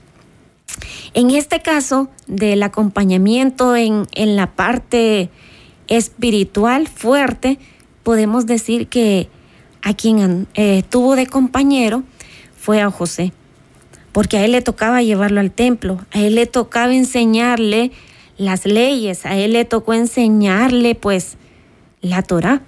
En 1.14 1.32
este 1.32 1.62
caso 1.62 2.10
del 2.28 2.62
acompañamiento 2.64 3.76
en, 3.76 4.08
en 4.14 4.36
la 4.36 4.56
parte 4.56 5.30
espiritual 5.88 6.88
fuerte, 6.88 7.58
podemos 8.04 8.46
decir 8.46 8.88
que 8.88 9.30
a 9.82 9.94
quien 9.94 10.48
eh, 10.54 10.84
tuvo 10.90 11.16
de 11.16 11.28
compañero 11.28 12.04
fue 12.58 12.82
a 12.82 12.92
José, 12.92 13.32
porque 14.12 14.38
a 14.38 14.46
él 14.46 14.52
le 14.52 14.62
tocaba 14.62 15.02
llevarlo 15.02 15.40
al 15.40 15.52
templo, 15.52 16.00
a 16.12 16.20
él 16.20 16.36
le 16.36 16.46
tocaba 16.46 16.94
enseñarle 16.94 17.92
las 18.38 18.66
leyes, 18.66 19.26
a 19.26 19.38
él 19.38 19.54
le 19.54 19.66
tocó 19.66 19.94
enseñarle 19.94 20.96
pues 20.96 21.38
la 22.02 22.22
Torah. 22.22 22.62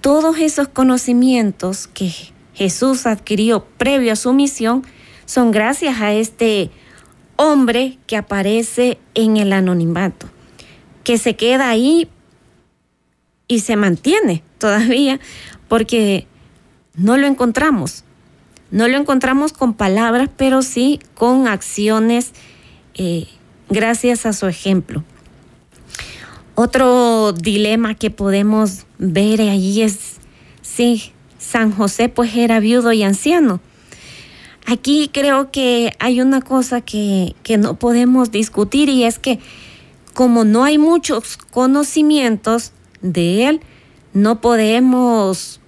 Todos 0.00 0.38
esos 0.38 0.68
conocimientos 0.68 1.86
que 1.86 2.12
Jesús 2.60 3.06
adquirió 3.06 3.64
previo 3.78 4.12
a 4.12 4.16
su 4.16 4.34
misión 4.34 4.84
son 5.24 5.50
gracias 5.50 5.98
a 6.02 6.12
este 6.12 6.70
hombre 7.36 7.96
que 8.06 8.18
aparece 8.18 8.98
en 9.14 9.38
el 9.38 9.54
anonimato, 9.54 10.28
que 11.02 11.16
se 11.16 11.36
queda 11.36 11.70
ahí 11.70 12.10
y 13.48 13.60
se 13.60 13.76
mantiene 13.76 14.44
todavía 14.58 15.20
porque 15.68 16.26
no 16.96 17.16
lo 17.16 17.26
encontramos. 17.26 18.04
No 18.70 18.88
lo 18.88 18.98
encontramos 18.98 19.54
con 19.54 19.72
palabras, 19.72 20.28
pero 20.36 20.60
sí 20.60 21.00
con 21.14 21.48
acciones 21.48 22.32
eh, 22.92 23.26
gracias 23.70 24.26
a 24.26 24.34
su 24.34 24.48
ejemplo. 24.48 25.02
Otro 26.56 27.32
dilema 27.32 27.94
que 27.94 28.10
podemos 28.10 28.84
ver 28.98 29.40
allí 29.40 29.80
es 29.80 30.18
si 30.60 31.14
San 31.50 31.72
José 31.72 32.08
pues 32.08 32.36
era 32.36 32.60
viudo 32.60 32.92
y 32.92 33.02
anciano. 33.02 33.60
Aquí 34.66 35.10
creo 35.12 35.50
que 35.50 35.94
hay 35.98 36.20
una 36.20 36.40
cosa 36.42 36.80
que, 36.80 37.34
que 37.42 37.58
no 37.58 37.78
podemos 37.78 38.30
discutir 38.30 38.88
y 38.88 39.04
es 39.04 39.18
que 39.18 39.40
como 40.14 40.44
no 40.44 40.62
hay 40.62 40.78
muchos 40.78 41.36
conocimientos 41.36 42.72
de 43.00 43.48
él, 43.48 43.60
no 44.12 44.40
podemos 44.40 45.60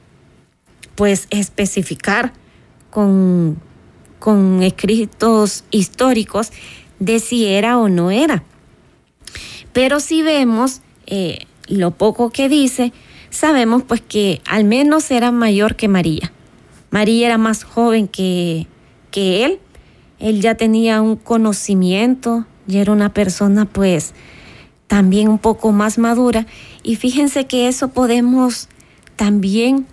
pues 0.94 1.26
especificar 1.30 2.32
con, 2.90 3.60
con 4.18 4.62
escritos 4.62 5.64
históricos 5.70 6.52
de 7.00 7.18
si 7.18 7.46
era 7.46 7.78
o 7.78 7.88
no 7.88 8.12
era. 8.12 8.44
Pero 9.72 9.98
si 9.98 10.22
vemos 10.22 10.80
eh, 11.06 11.46
lo 11.66 11.90
poco 11.92 12.30
que 12.30 12.48
dice, 12.48 12.92
sabemos 13.32 13.82
pues 13.82 14.00
que 14.00 14.40
al 14.46 14.64
menos 14.64 15.10
era 15.10 15.32
mayor 15.32 15.74
que 15.74 15.88
María. 15.88 16.32
María 16.90 17.26
era 17.26 17.38
más 17.38 17.64
joven 17.64 18.06
que, 18.06 18.68
que 19.10 19.44
él. 19.44 19.58
Él 20.20 20.40
ya 20.40 20.54
tenía 20.54 21.02
un 21.02 21.16
conocimiento 21.16 22.46
y 22.68 22.76
era 22.78 22.92
una 22.92 23.12
persona 23.12 23.64
pues 23.64 24.14
también 24.86 25.28
un 25.28 25.38
poco 25.38 25.72
más 25.72 25.98
madura. 25.98 26.46
Y 26.82 26.96
fíjense 26.96 27.46
que 27.46 27.66
eso 27.66 27.88
podemos 27.88 28.68
también 29.16 29.86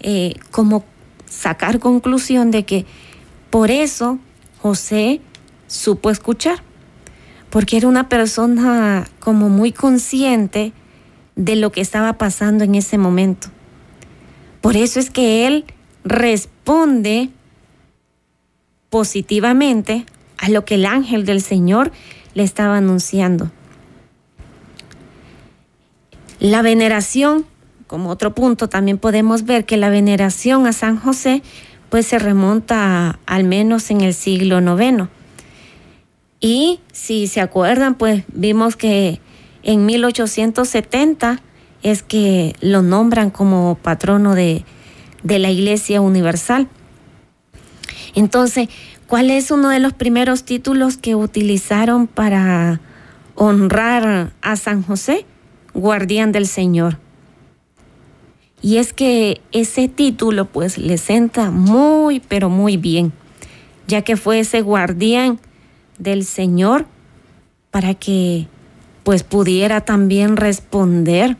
eh, 0.00 0.34
como 0.50 0.84
sacar 1.26 1.78
conclusión 1.78 2.50
de 2.50 2.64
que 2.64 2.84
por 3.48 3.70
eso 3.70 4.18
José 4.60 5.20
supo 5.68 6.10
escuchar, 6.10 6.62
porque 7.48 7.76
era 7.76 7.86
una 7.86 8.08
persona 8.08 9.06
como 9.20 9.48
muy 9.48 9.72
consciente 9.72 10.72
de 11.40 11.56
lo 11.56 11.72
que 11.72 11.80
estaba 11.80 12.18
pasando 12.18 12.64
en 12.64 12.74
ese 12.74 12.98
momento. 12.98 13.48
Por 14.60 14.76
eso 14.76 15.00
es 15.00 15.10
que 15.10 15.46
él 15.46 15.64
responde 16.04 17.30
positivamente 18.90 20.04
a 20.36 20.50
lo 20.50 20.64
que 20.64 20.74
el 20.74 20.84
ángel 20.84 21.24
del 21.24 21.40
Señor 21.40 21.92
le 22.34 22.42
estaba 22.42 22.76
anunciando. 22.76 23.50
La 26.40 26.62
veneración 26.62 27.46
como 27.90 28.10
otro 28.10 28.36
punto, 28.36 28.68
también 28.68 28.98
podemos 28.98 29.44
ver 29.46 29.64
que 29.64 29.76
la 29.76 29.88
veneración 29.88 30.68
a 30.68 30.72
San 30.72 30.96
José 30.96 31.42
pues 31.88 32.06
se 32.06 32.20
remonta 32.20 33.18
al 33.26 33.42
menos 33.42 33.90
en 33.90 34.00
el 34.02 34.14
siglo 34.14 34.60
IX. 34.60 35.08
Y 36.38 36.78
si 36.92 37.26
se 37.26 37.40
acuerdan, 37.40 37.96
pues 37.96 38.22
vimos 38.28 38.76
que 38.76 39.20
en 39.62 39.86
1870 39.86 41.40
es 41.82 42.02
que 42.02 42.54
lo 42.60 42.82
nombran 42.82 43.30
como 43.30 43.76
patrono 43.76 44.34
de, 44.34 44.64
de 45.22 45.38
la 45.38 45.50
Iglesia 45.50 46.00
Universal. 46.00 46.68
Entonces, 48.14 48.68
¿cuál 49.06 49.30
es 49.30 49.50
uno 49.50 49.68
de 49.68 49.78
los 49.78 49.92
primeros 49.92 50.44
títulos 50.44 50.96
que 50.96 51.14
utilizaron 51.14 52.06
para 52.06 52.80
honrar 53.34 54.32
a 54.42 54.56
San 54.56 54.82
José? 54.82 55.26
Guardián 55.74 56.32
del 56.32 56.46
Señor. 56.46 56.98
Y 58.62 58.76
es 58.76 58.92
que 58.92 59.40
ese 59.52 59.88
título 59.88 60.44
pues 60.44 60.76
le 60.76 60.98
senta 60.98 61.50
muy, 61.50 62.20
pero 62.20 62.50
muy 62.50 62.76
bien, 62.76 63.12
ya 63.86 64.02
que 64.02 64.16
fue 64.16 64.40
ese 64.40 64.60
guardián 64.60 65.40
del 65.98 66.24
Señor 66.24 66.86
para 67.70 67.94
que 67.94 68.48
pues 69.10 69.24
pudiera 69.24 69.80
también 69.80 70.36
responder 70.36 71.36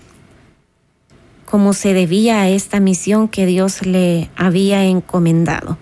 como 1.49 1.73
se 1.73 1.95
debía 1.95 2.41
a 2.41 2.49
esta 2.49 2.81
misión 2.81 3.29
que 3.29 3.47
Dios 3.47 3.87
le 3.87 4.29
había 4.35 4.87
encomendado. 4.87 5.79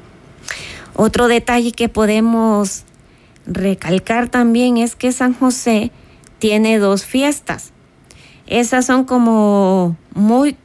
Otro 0.94 1.28
detalle 1.28 1.72
que 1.72 1.88
podemos 1.88 2.84
recalcar 3.46 4.28
también 4.28 4.76
es 4.76 4.96
que 4.96 5.12
San 5.12 5.32
José 5.32 5.90
tiene 6.38 6.78
dos 6.78 7.06
fiestas. 7.06 7.72
Esas 8.46 8.84
son 8.84 9.04
como 9.04 9.96
muy 10.12 10.58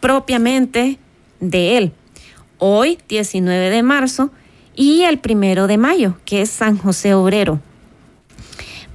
propiamente 0.00 0.98
de 1.40 1.76
él. 1.76 1.92
Hoy, 2.56 2.98
19 3.06 3.68
de 3.68 3.82
marzo, 3.82 4.30
y 4.74 5.02
el 5.02 5.18
primero 5.18 5.66
de 5.66 5.76
mayo, 5.76 6.16
que 6.24 6.40
es 6.40 6.48
San 6.48 6.78
José 6.78 7.12
Obrero. 7.12 7.60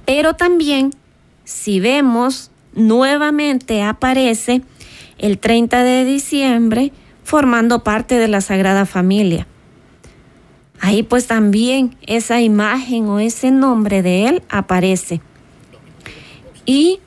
Pero 0.04 0.34
también, 0.34 0.90
si 1.46 1.78
vemos, 1.78 2.50
nuevamente 2.74 3.82
aparece 3.82 4.62
el 5.16 5.38
30 5.38 5.84
de 5.84 6.04
diciembre 6.04 6.92
formando 7.22 7.84
parte 7.84 8.18
de 8.18 8.26
la 8.26 8.40
Sagrada 8.40 8.84
Familia. 8.84 9.46
Ahí 10.80 11.04
pues 11.04 11.28
también 11.28 11.96
esa 12.04 12.40
imagen 12.40 13.06
o 13.06 13.20
ese 13.20 13.52
nombre 13.52 14.02
de 14.02 14.26
él 14.26 14.42
aparece. 14.48 15.20
Y 16.66 16.98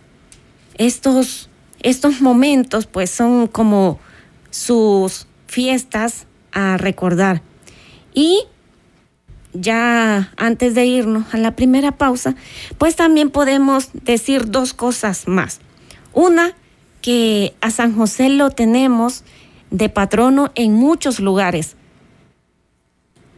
estos, 0.75 1.49
estos 1.83 2.21
momentos 2.21 2.85
pues 2.85 3.11
son 3.11 3.47
como 3.47 3.99
sus 4.51 5.27
fiestas 5.47 6.27
a 6.53 6.77
recordar. 6.77 7.41
Y 8.13 8.45
ya 9.53 10.31
antes 10.37 10.75
de 10.75 10.85
irnos 10.85 11.33
a 11.33 11.37
la 11.37 11.55
primera 11.55 11.91
pausa, 11.91 12.35
pues 12.77 12.95
también 12.95 13.29
podemos 13.29 13.89
decir 13.93 14.49
dos 14.49 14.73
cosas 14.73 15.27
más. 15.27 15.59
Una, 16.13 16.53
que 17.01 17.53
a 17.61 17.71
San 17.71 17.95
José 17.95 18.29
lo 18.29 18.49
tenemos 18.49 19.23
de 19.71 19.89
patrono 19.89 20.51
en 20.55 20.73
muchos 20.73 21.19
lugares. 21.19 21.75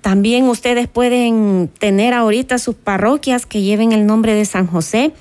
También 0.01 0.45
ustedes 0.45 0.87
pueden 0.87 1.69
tener 1.79 2.13
ahorita 2.13 2.57
sus 2.57 2.75
parroquias 2.75 3.45
que 3.45 3.61
lleven 3.61 3.91
el 3.91 4.05
nombre 4.07 4.33
de 4.33 4.45
San 4.45 4.65
José, 4.65 5.13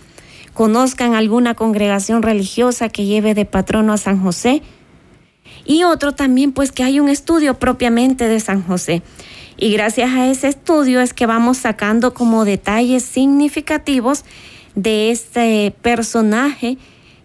conozcan 0.54 1.14
alguna 1.14 1.54
congregación 1.54 2.22
religiosa 2.22 2.88
que 2.88 3.04
lleve 3.04 3.34
de 3.34 3.44
patrono 3.44 3.92
a 3.92 3.98
San 3.98 4.22
José. 4.22 4.62
Y 5.66 5.84
otro 5.84 6.12
también, 6.12 6.52
pues 6.52 6.72
que 6.72 6.82
hay 6.82 6.98
un 6.98 7.08
estudio 7.08 7.58
propiamente 7.58 8.26
de 8.26 8.40
San 8.40 8.62
José. 8.62 9.02
Y 9.56 9.72
gracias 9.72 10.10
a 10.10 10.28
ese 10.28 10.48
estudio 10.48 11.00
es 11.00 11.12
que 11.12 11.26
vamos 11.26 11.58
sacando 11.58 12.14
como 12.14 12.44
detalles 12.44 13.02
significativos 13.02 14.24
de 14.74 15.10
este 15.10 15.74
personaje 15.82 16.78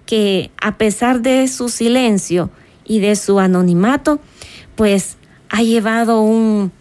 que 0.06 0.52
a 0.62 0.78
pesar 0.78 1.22
de 1.22 1.48
su 1.48 1.70
silencio 1.70 2.50
y 2.84 3.00
de 3.00 3.16
su 3.16 3.40
anonimato, 3.40 4.20
pues 4.76 5.18
ha 5.50 5.64
llevado 5.64 6.22
un, 6.22 6.72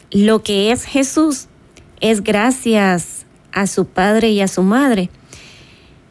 lo 0.09 0.41
que 0.41 0.71
es 0.71 0.83
Jesús 0.83 1.47
es 2.01 2.23
gracias 2.23 3.27
a 3.51 3.67
su 3.67 3.85
padre 3.85 4.29
y 4.29 4.41
a 4.41 4.47
su 4.47 4.63
madre. 4.63 5.11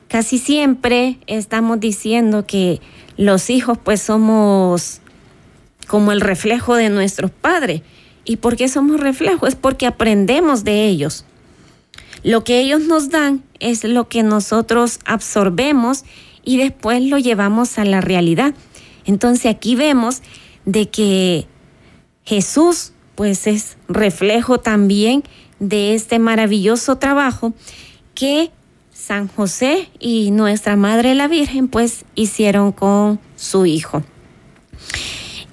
Casi 0.06 0.38
siempre 0.38 1.18
estamos 1.26 1.80
diciendo 1.80 2.46
que 2.46 2.80
los 3.16 3.50
hijos 3.50 3.78
pues 3.82 4.00
somos 4.00 5.00
como 5.86 6.12
el 6.12 6.20
reflejo 6.20 6.74
de 6.74 6.90
nuestros 6.90 7.30
padres. 7.30 7.82
¿Y 8.24 8.36
por 8.36 8.56
qué 8.56 8.68
somos 8.68 9.00
reflejos? 9.00 9.50
Es 9.50 9.54
porque 9.54 9.86
aprendemos 9.86 10.64
de 10.64 10.86
ellos. 10.86 11.24
Lo 12.22 12.42
que 12.42 12.60
ellos 12.60 12.82
nos 12.82 13.10
dan 13.10 13.42
es 13.60 13.84
lo 13.84 14.08
que 14.08 14.22
nosotros 14.22 14.98
absorbemos 15.04 16.04
y 16.42 16.56
después 16.56 17.02
lo 17.02 17.18
llevamos 17.18 17.78
a 17.78 17.84
la 17.84 18.00
realidad. 18.00 18.54
Entonces 19.04 19.46
aquí 19.46 19.76
vemos 19.76 20.22
de 20.64 20.88
que 20.88 21.46
Jesús 22.24 22.92
pues 23.14 23.46
es 23.46 23.76
reflejo 23.88 24.58
también 24.58 25.22
de 25.58 25.94
este 25.94 26.18
maravilloso 26.18 26.96
trabajo 26.96 27.52
que 28.14 28.50
San 28.92 29.28
José 29.28 29.90
y 30.00 30.30
nuestra 30.30 30.76
Madre 30.76 31.14
la 31.14 31.28
Virgen 31.28 31.68
pues 31.68 32.04
hicieron 32.14 32.72
con 32.72 33.20
su 33.36 33.66
hijo. 33.66 34.02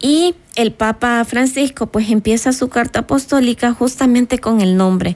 Y 0.01 0.35
el 0.55 0.73
Papa 0.73 1.23
Francisco 1.25 1.87
pues 1.87 2.09
empieza 2.09 2.53
su 2.53 2.69
carta 2.69 3.01
apostólica 3.01 3.71
justamente 3.73 4.39
con 4.39 4.59
el 4.59 4.75
nombre, 4.75 5.15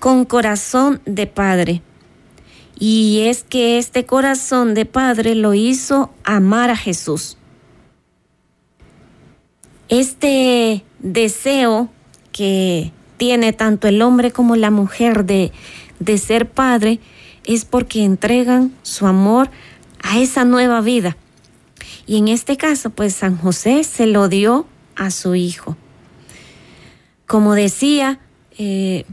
con 0.00 0.24
corazón 0.24 1.00
de 1.06 1.26
Padre. 1.26 1.82
Y 2.78 3.20
es 3.26 3.44
que 3.44 3.78
este 3.78 4.04
corazón 4.04 4.74
de 4.74 4.84
padre 4.84 5.34
lo 5.36 5.54
hizo 5.54 6.12
amar 6.24 6.70
a 6.70 6.76
Jesús. 6.76 7.36
Este 9.88 10.84
deseo 10.98 11.88
que 12.32 12.92
tiene 13.16 13.52
tanto 13.52 13.86
el 13.86 14.02
hombre 14.02 14.32
como 14.32 14.56
la 14.56 14.72
mujer 14.72 15.24
de, 15.24 15.52
de 16.00 16.18
ser 16.18 16.50
padre 16.50 16.98
es 17.44 17.64
porque 17.64 18.02
entregan 18.02 18.72
su 18.82 19.06
amor 19.06 19.50
a 20.02 20.18
esa 20.18 20.44
nueva 20.44 20.80
vida. 20.80 21.16
Y 22.06 22.18
en 22.18 22.28
este 22.28 22.56
caso, 22.56 22.90
pues 22.90 23.14
San 23.14 23.36
José 23.38 23.84
se 23.84 24.06
lo 24.06 24.28
dio 24.28 24.66
a 24.96 25.10
su 25.10 25.34
hijo. 25.34 25.76
Como 27.26 27.54
decía, 27.54 28.20
eh, 28.58 29.04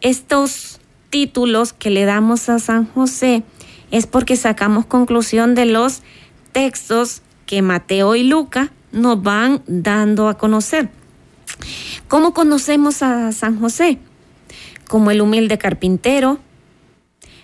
estos 0.00 0.80
títulos 1.10 1.72
que 1.72 1.90
le 1.90 2.04
damos 2.04 2.48
a 2.48 2.58
San 2.58 2.86
José 2.86 3.42
es 3.90 4.06
porque 4.06 4.36
sacamos 4.36 4.86
conclusión 4.86 5.54
de 5.54 5.64
los 5.64 6.02
textos 6.52 7.22
que 7.46 7.62
Mateo 7.62 8.14
y 8.14 8.22
Luca 8.22 8.72
nos 8.92 9.22
van 9.22 9.62
dando 9.66 10.28
a 10.28 10.38
conocer. 10.38 10.90
¿Cómo 12.08 12.34
conocemos 12.34 13.02
a 13.02 13.32
San 13.32 13.58
José? 13.58 13.98
Como 14.86 15.10
el 15.10 15.20
humilde 15.20 15.58
carpintero, 15.58 16.38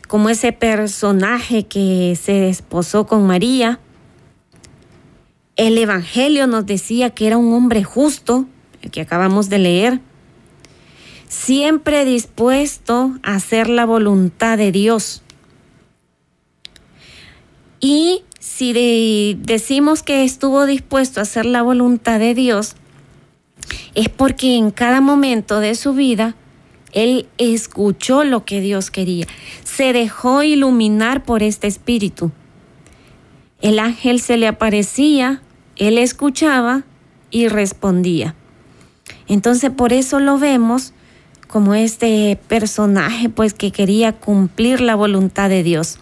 como 0.09 0.31
ese 0.31 0.53
personaje 0.53 1.67
que 1.67 2.17
se 2.21 2.33
desposó 2.33 3.07
con 3.07 3.27
María. 3.27 3.81
El 5.57 5.79
Evangelio 5.79 6.47
nos 6.47 6.67
decía 6.67 7.11
que 7.11 7.27
era 7.29 7.37
un 7.37 7.53
hombre 7.53 7.85
justo, 7.85 8.47
el 8.83 8.91
que 8.91 9.01
acabamos 9.01 9.49
de 9.49 9.59
leer, 9.59 10.01
siempre 11.29 12.05
dispuesto 12.05 13.17
a 13.23 13.37
hacer 13.37 13.69
la 13.69 13.87
voluntad 13.87 14.59
de 14.59 14.73
Dios. 14.73 15.23
Y 17.79 18.23
si 18.41 19.37
decimos 19.43 20.03
que 20.03 20.25
estuvo 20.25 20.67
dispuesto 20.67 21.21
a 21.21 21.23
hacer 21.23 21.47
la 21.47 21.63
voluntad 21.63 22.19
de 22.19 22.35
Dios, 22.35 22.75
es 23.95 24.09
porque 24.09 24.57
en 24.57 24.71
cada 24.71 25.01
momento 25.01 25.61
de 25.61 25.75
su 25.75 25.95
vida 25.95 26.35
él 26.93 27.29
escuchó 27.39 28.25
lo 28.25 28.45
que 28.45 28.61
Dios 28.61 28.91
quería, 28.91 29.27
se 29.65 29.93
dejó 29.93 30.43
iluminar 30.43 31.25
por 31.25 31.43
este 31.43 31.67
espíritu. 31.67 32.33
El 33.61 33.79
ángel 33.79 34.21
se 34.21 34.37
le 34.37 34.47
aparecía, 34.47 35.43
él 35.77 35.99
escuchaba 35.99 36.85
y 37.31 37.49
respondía. 37.49 38.35
Entonces 39.27 39.71
por 39.71 39.93
eso 39.93 40.21
lo 40.21 40.39
vemos 40.39 40.93
como 41.49 41.75
este 41.75 42.39
personaje 42.49 43.29
pues 43.29 43.55
que 43.55 43.71
quería 43.71 44.13
cumplir 44.13 44.81
la 44.81 44.95
voluntad 44.95 45.49
de 45.49 45.63
Dios. 45.63 45.99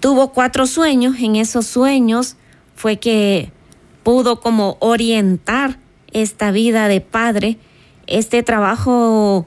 Tuvo 0.00 0.32
cuatro 0.32 0.66
sueños, 0.66 1.16
en 1.18 1.36
esos 1.36 1.66
sueños 1.66 2.36
fue 2.76 2.98
que 2.98 3.50
pudo 4.04 4.40
como 4.40 4.76
orientar 4.80 5.78
esta 6.12 6.50
vida 6.52 6.88
de 6.88 7.00
padre, 7.00 7.58
este 8.06 8.42
trabajo 8.42 9.46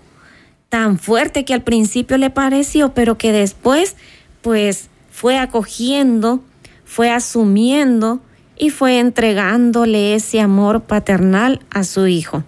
tan 0.70 1.00
fuerte 1.00 1.46
que 1.46 1.54
al 1.54 1.64
principio 1.64 2.18
le 2.18 2.30
pareció, 2.30 2.94
pero 2.94 3.18
que 3.18 3.32
después 3.32 3.96
pues 4.42 4.90
fue 5.10 5.38
acogiendo, 5.38 6.44
fue 6.92 7.10
asumiendo 7.10 8.20
y 8.58 8.70
fue 8.70 9.00
entregándole 9.00 10.14
ese 10.14 10.42
amor 10.42 10.82
paternal 10.82 11.62
a 11.70 11.86
su 11.86 12.06
hijo. 12.08 12.44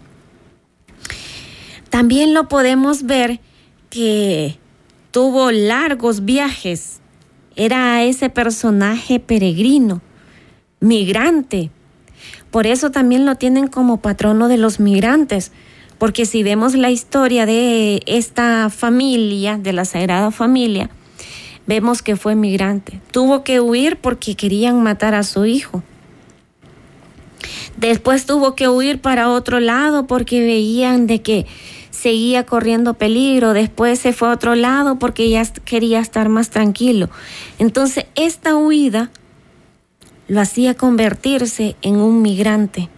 También 1.89 2.33
lo 2.33 2.49
podemos 2.49 3.03
ver 3.03 3.39
que 3.89 4.59
tuvo 5.11 5.49
largos 5.51 6.25
viajes, 6.25 6.99
era 7.55 8.03
ese 8.03 8.29
personaje 8.29 9.21
peregrino, 9.21 10.01
migrante, 10.81 11.71
por 12.51 12.67
eso 12.67 12.91
también 12.91 13.25
lo 13.25 13.35
tienen 13.35 13.67
como 13.67 14.01
patrono 14.01 14.49
de 14.49 14.57
los 14.57 14.81
migrantes, 14.81 15.53
porque 15.97 16.25
si 16.25 16.43
vemos 16.43 16.75
la 16.75 16.91
historia 16.91 17.45
de 17.45 18.01
esta 18.07 18.69
familia, 18.69 19.57
de 19.57 19.71
la 19.71 19.85
Sagrada 19.85 20.31
Familia, 20.31 20.89
vemos 21.67 22.01
que 22.01 22.15
fue 22.15 22.35
migrante. 22.35 23.01
Tuvo 23.11 23.43
que 23.43 23.59
huir 23.59 23.97
porque 23.97 24.35
querían 24.35 24.81
matar 24.83 25.15
a 25.15 25.23
su 25.23 25.45
hijo. 25.45 25.83
Después 27.77 28.25
tuvo 28.25 28.55
que 28.55 28.67
huir 28.69 29.01
para 29.01 29.29
otro 29.29 29.59
lado 29.59 30.07
porque 30.07 30.41
veían 30.41 31.07
de 31.07 31.21
que 31.21 31.45
seguía 31.91 32.45
corriendo 32.45 32.93
peligro. 32.95 33.53
Después 33.53 33.99
se 33.99 34.13
fue 34.13 34.29
a 34.29 34.33
otro 34.33 34.55
lado 34.55 34.99
porque 34.99 35.29
ya 35.29 35.43
quería 35.65 35.99
estar 35.99 36.29
más 36.29 36.49
tranquilo. 36.49 37.09
Entonces, 37.59 38.05
esta 38.15 38.55
huida 38.55 39.09
lo 40.27 40.41
hacía 40.41 40.75
convertirse 40.75 41.75
en 41.81 41.97
un 41.97 42.21
migrante. 42.21 42.89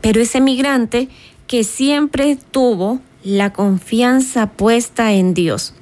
Pero 0.00 0.20
ese 0.20 0.40
migrante 0.40 1.08
que 1.46 1.64
siempre 1.64 2.36
tuvo 2.50 3.00
la 3.22 3.52
confianza 3.52 4.46
puesta 4.46 5.12
en 5.12 5.34
Dios. 5.34 5.74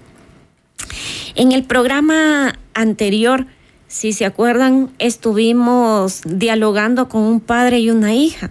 En 1.35 1.53
el 1.53 1.65
programa 1.65 2.59
anterior, 2.75 3.47
si 3.89 4.13
se 4.13 4.25
acuerdan, 4.25 4.91
estuvimos 4.99 6.23
dialogando 6.25 7.09
con 7.09 7.23
un 7.23 7.41
padre 7.41 7.81
y 7.81 7.91
una 7.91 8.15
hija. 8.15 8.51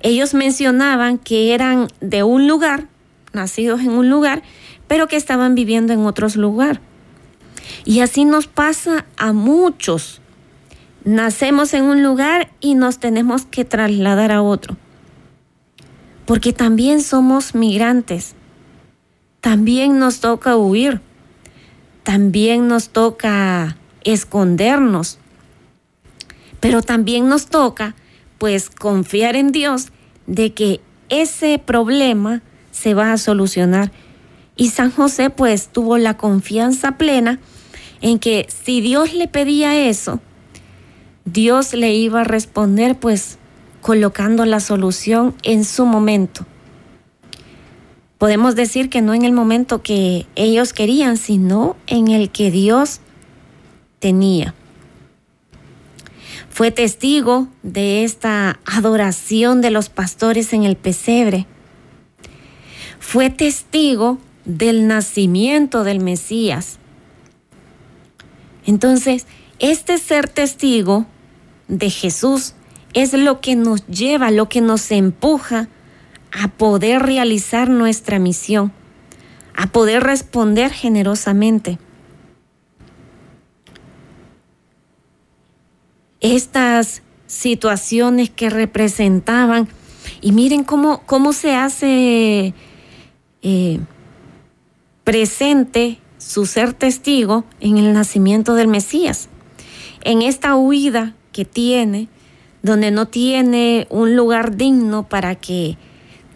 Ellos 0.00 0.34
mencionaban 0.34 1.18
que 1.18 1.54
eran 1.54 1.88
de 2.00 2.22
un 2.22 2.46
lugar, 2.46 2.88
nacidos 3.32 3.80
en 3.80 3.90
un 3.90 4.10
lugar, 4.10 4.42
pero 4.88 5.08
que 5.08 5.16
estaban 5.16 5.54
viviendo 5.54 5.92
en 5.92 6.00
otros 6.00 6.36
lugar. 6.36 6.80
Y 7.84 8.00
así 8.00 8.24
nos 8.24 8.46
pasa 8.46 9.06
a 9.16 9.32
muchos 9.32 10.20
Nacemos 11.06 11.72
en 11.72 11.84
un 11.84 12.02
lugar 12.02 12.50
y 12.58 12.74
nos 12.74 12.98
tenemos 12.98 13.46
que 13.46 13.64
trasladar 13.64 14.32
a 14.32 14.42
otro. 14.42 14.76
Porque 16.24 16.52
también 16.52 17.00
somos 17.00 17.54
migrantes. 17.54 18.34
También 19.40 20.00
nos 20.00 20.18
toca 20.18 20.56
huir. 20.56 21.00
También 22.06 22.68
nos 22.68 22.90
toca 22.90 23.76
escondernos. 24.04 25.18
Pero 26.60 26.80
también 26.80 27.28
nos 27.28 27.46
toca 27.46 27.96
pues 28.38 28.70
confiar 28.70 29.34
en 29.34 29.50
Dios 29.50 29.88
de 30.28 30.54
que 30.54 30.80
ese 31.08 31.58
problema 31.58 32.42
se 32.70 32.94
va 32.94 33.12
a 33.12 33.18
solucionar. 33.18 33.90
Y 34.54 34.68
San 34.68 34.92
José 34.92 35.30
pues 35.30 35.66
tuvo 35.66 35.98
la 35.98 36.16
confianza 36.16 36.92
plena 36.92 37.40
en 38.00 38.20
que 38.20 38.46
si 38.48 38.80
Dios 38.80 39.12
le 39.12 39.26
pedía 39.26 39.88
eso, 39.88 40.20
Dios 41.24 41.74
le 41.74 41.92
iba 41.92 42.20
a 42.20 42.24
responder 42.24 42.96
pues 42.96 43.36
colocando 43.82 44.44
la 44.44 44.60
solución 44.60 45.34
en 45.42 45.64
su 45.64 45.84
momento. 45.86 46.46
Podemos 48.18 48.54
decir 48.54 48.88
que 48.88 49.02
no 49.02 49.12
en 49.12 49.24
el 49.24 49.32
momento 49.32 49.82
que 49.82 50.26
ellos 50.36 50.72
querían, 50.72 51.16
sino 51.16 51.76
en 51.86 52.08
el 52.08 52.30
que 52.30 52.50
Dios 52.50 53.00
tenía. 53.98 54.54
Fue 56.48 56.70
testigo 56.70 57.48
de 57.62 58.04
esta 58.04 58.60
adoración 58.64 59.60
de 59.60 59.70
los 59.70 59.90
pastores 59.90 60.54
en 60.54 60.64
el 60.64 60.76
pesebre. 60.76 61.46
Fue 62.98 63.28
testigo 63.28 64.18
del 64.46 64.86
nacimiento 64.86 65.84
del 65.84 66.00
Mesías. 66.00 66.78
Entonces, 68.64 69.26
este 69.58 69.98
ser 69.98 70.28
testigo 70.30 71.04
de 71.68 71.90
Jesús 71.90 72.54
es 72.94 73.12
lo 73.12 73.42
que 73.42 73.54
nos 73.56 73.86
lleva, 73.86 74.30
lo 74.30 74.48
que 74.48 74.62
nos 74.62 74.90
empuja 74.90 75.68
a 76.32 76.48
poder 76.48 77.02
realizar 77.02 77.68
nuestra 77.68 78.18
misión, 78.18 78.72
a 79.54 79.66
poder 79.68 80.02
responder 80.02 80.72
generosamente. 80.72 81.78
Estas 86.20 87.02
situaciones 87.26 88.30
que 88.30 88.50
representaban, 88.50 89.68
y 90.20 90.32
miren 90.32 90.64
cómo, 90.64 91.02
cómo 91.06 91.32
se 91.32 91.54
hace 91.54 92.54
eh, 93.42 93.80
presente 95.04 95.98
su 96.18 96.46
ser 96.46 96.72
testigo 96.72 97.44
en 97.60 97.78
el 97.78 97.92
nacimiento 97.92 98.54
del 98.54 98.68
Mesías. 98.68 99.28
En 100.02 100.22
esta 100.22 100.56
huida 100.56 101.14
que 101.32 101.44
tiene, 101.44 102.08
donde 102.62 102.90
no 102.90 103.06
tiene 103.06 103.86
un 103.90 104.16
lugar 104.16 104.56
digno 104.56 105.08
para 105.08 105.34
que 105.36 105.76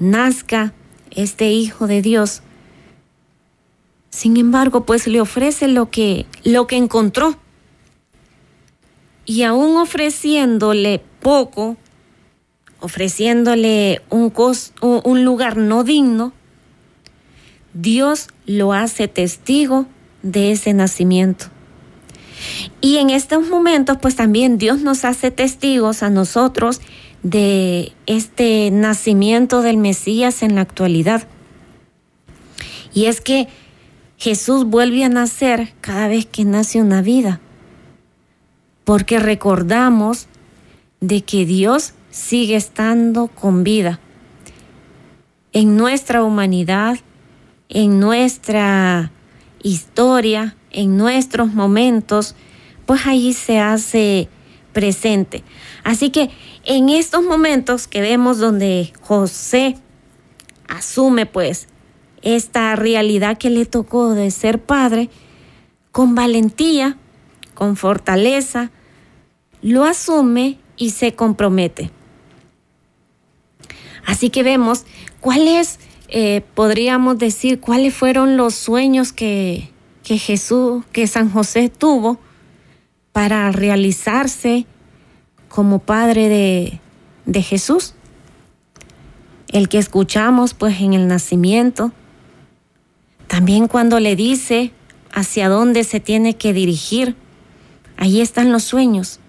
nazca 0.00 0.72
este 1.12 1.52
Hijo 1.52 1.86
de 1.86 2.02
Dios. 2.02 2.42
Sin 4.10 4.36
embargo, 4.36 4.84
pues 4.84 5.06
le 5.06 5.20
ofrece 5.20 5.68
lo 5.68 5.90
que, 5.90 6.26
lo 6.42 6.66
que 6.66 6.76
encontró. 6.76 7.36
Y 9.24 9.44
aún 9.44 9.76
ofreciéndole 9.76 11.00
poco, 11.20 11.76
ofreciéndole 12.80 14.02
un, 14.10 14.32
un 14.80 15.24
lugar 15.24 15.56
no 15.56 15.84
digno, 15.84 16.32
Dios 17.72 18.28
lo 18.46 18.72
hace 18.72 19.06
testigo 19.06 19.86
de 20.22 20.50
ese 20.50 20.72
nacimiento. 20.74 21.46
Y 22.80 22.96
en 22.96 23.10
estos 23.10 23.48
momentos, 23.48 23.98
pues 24.00 24.16
también 24.16 24.58
Dios 24.58 24.80
nos 24.80 25.04
hace 25.04 25.30
testigos 25.30 26.02
a 26.02 26.10
nosotros 26.10 26.80
de 27.22 27.92
este 28.06 28.70
nacimiento 28.70 29.62
del 29.62 29.76
Mesías 29.76 30.42
en 30.42 30.54
la 30.54 30.62
actualidad. 30.62 31.26
Y 32.92 33.06
es 33.06 33.20
que 33.20 33.48
Jesús 34.16 34.64
vuelve 34.64 35.04
a 35.04 35.08
nacer 35.08 35.72
cada 35.80 36.08
vez 36.08 36.26
que 36.26 36.44
nace 36.44 36.80
una 36.80 37.02
vida, 37.02 37.40
porque 38.84 39.18
recordamos 39.18 40.26
de 41.00 41.22
que 41.22 41.46
Dios 41.46 41.94
sigue 42.10 42.56
estando 42.56 43.28
con 43.28 43.64
vida 43.64 44.00
en 45.52 45.76
nuestra 45.76 46.22
humanidad, 46.22 46.98
en 47.68 48.00
nuestra 48.00 49.10
historia, 49.62 50.56
en 50.70 50.96
nuestros 50.96 51.52
momentos, 51.52 52.34
pues 52.86 53.06
ahí 53.06 53.32
se 53.32 53.58
hace 53.58 54.28
presente. 54.72 55.42
Así 55.84 56.10
que 56.10 56.30
en 56.64 56.88
estos 56.88 57.22
momentos 57.22 57.86
que 57.86 58.00
vemos 58.00 58.38
donde 58.38 58.92
José 59.00 59.76
asume 60.68 61.26
pues 61.26 61.68
esta 62.22 62.76
realidad 62.76 63.38
que 63.38 63.50
le 63.50 63.66
tocó 63.66 64.14
de 64.14 64.30
ser 64.30 64.60
padre, 64.60 65.10
con 65.92 66.14
valentía, 66.14 66.96
con 67.54 67.76
fortaleza, 67.76 68.70
lo 69.62 69.84
asume 69.84 70.58
y 70.76 70.90
se 70.90 71.14
compromete. 71.14 71.90
Así 74.06 74.30
que 74.30 74.42
vemos 74.42 74.84
cuáles, 75.20 75.78
eh, 76.08 76.42
podríamos 76.54 77.18
decir, 77.18 77.60
cuáles 77.60 77.94
fueron 77.94 78.36
los 78.36 78.54
sueños 78.54 79.12
que, 79.12 79.70
que 80.02 80.18
Jesús, 80.18 80.84
que 80.92 81.06
San 81.06 81.30
José 81.30 81.68
tuvo 81.68 82.18
para 83.12 83.50
realizarse 83.52 84.66
como 85.48 85.80
padre 85.80 86.28
de, 86.28 86.80
de 87.26 87.42
Jesús. 87.42 87.94
El 89.48 89.68
que 89.68 89.78
escuchamos 89.78 90.54
pues 90.54 90.80
en 90.80 90.94
el 90.94 91.08
nacimiento, 91.08 91.92
también 93.26 93.68
cuando 93.68 94.00
le 94.00 94.16
dice 94.16 94.72
hacia 95.12 95.48
dónde 95.48 95.84
se 95.84 96.00
tiene 96.00 96.36
que 96.36 96.52
dirigir, 96.52 97.16
ahí 97.96 98.20
están 98.20 98.52
los 98.52 98.64
sueños. 98.64 99.20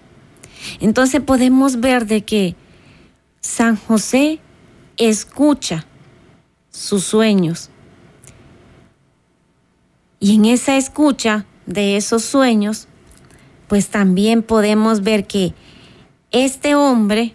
Entonces 0.80 1.20
podemos 1.20 1.80
ver 1.80 2.06
de 2.06 2.24
que 2.24 2.54
San 3.40 3.76
José 3.76 4.38
escucha 4.96 5.86
sus 6.70 7.04
sueños. 7.04 7.70
Y 10.20 10.36
en 10.36 10.44
esa 10.44 10.76
escucha 10.76 11.46
de 11.66 11.96
esos 11.96 12.22
sueños, 12.22 12.86
pues 13.72 13.88
también 13.88 14.42
podemos 14.42 15.02
ver 15.02 15.26
que 15.26 15.54
este 16.30 16.74
hombre 16.74 17.34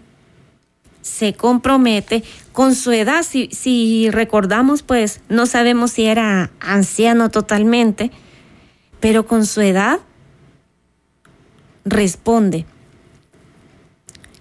se 1.02 1.32
compromete 1.32 2.22
con 2.52 2.76
su 2.76 2.92
edad. 2.92 3.24
Si, 3.24 3.48
si, 3.50 4.08
recordamos, 4.08 4.84
pues 4.84 5.20
no 5.28 5.46
sabemos 5.46 5.90
si 5.90 6.04
era 6.04 6.52
anciano 6.60 7.28
totalmente, 7.28 8.12
pero 9.00 9.26
con 9.26 9.46
su 9.46 9.62
edad 9.62 9.98
responde. 11.84 12.66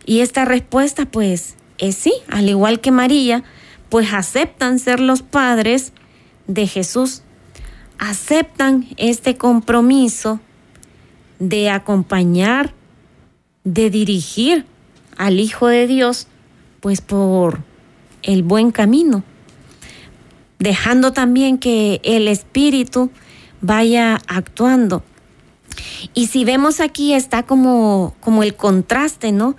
Y 0.06 0.20
esta 0.20 0.46
respuesta, 0.46 1.08
pues, 1.08 1.56
es 1.80 1.96
sí, 1.96 2.14
al 2.30 2.48
igual 2.48 2.80
que 2.80 2.92
María, 2.92 3.44
pues 3.90 4.14
aceptan 4.14 4.78
ser 4.78 5.00
los 5.00 5.24
padres 5.24 5.94
de 6.46 6.68
Jesús, 6.68 7.24
aceptan 7.98 8.86
este 8.98 9.36
compromiso 9.36 10.40
de 11.40 11.70
acompañar, 11.70 12.74
de 13.64 13.90
dirigir 13.90 14.66
al 15.18 15.40
Hijo 15.40 15.68
de 15.68 15.88
Dios, 15.88 16.28
pues 16.80 17.02
por 17.02 17.60
el 18.24 18.44
buen 18.44 18.72
camino, 18.72 19.24
dejando 20.60 21.14
también 21.14 21.58
que 21.58 22.02
el 22.04 22.28
Espíritu 22.28 23.10
vaya 23.62 24.22
actuando. 24.28 25.04
Y 26.14 26.28
si 26.28 26.46
vemos 26.46 26.80
aquí 26.80 27.14
está 27.14 27.44
como, 27.44 28.16
como 28.20 28.44
el 28.44 28.56
contraste, 28.56 29.32
¿no? 29.32 29.56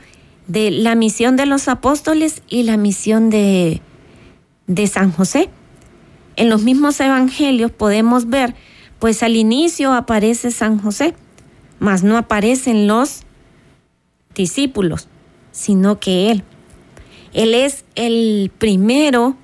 de 0.49 0.71
la 0.71 0.95
misión 0.95 1.37
de 1.37 1.47
los 1.47 1.69
apóstoles 1.69 2.43
y 2.49 2.65
la 2.65 2.77
misión 2.77 3.31
de, 3.31 3.81
de 4.67 4.87
San 4.89 5.13
José. 5.13 5.51
En 6.37 6.49
los 6.49 6.63
mismos 6.63 6.99
evangelios 7.01 7.71
podemos 7.71 8.29
ver, 8.29 8.55
pues 8.99 9.23
al 9.23 9.37
inicio 9.37 9.93
aparece 9.93 10.51
San 10.51 10.79
José, 10.79 11.15
mas 11.79 12.03
no 12.03 12.17
aparecen 12.17 12.87
los 12.87 13.23
discípulos, 14.35 15.09
sino 15.53 16.01
que 16.01 16.31
él. 16.31 16.45
Él 17.33 17.55
es 17.55 17.85
el 17.95 18.51
primero, 18.57 19.37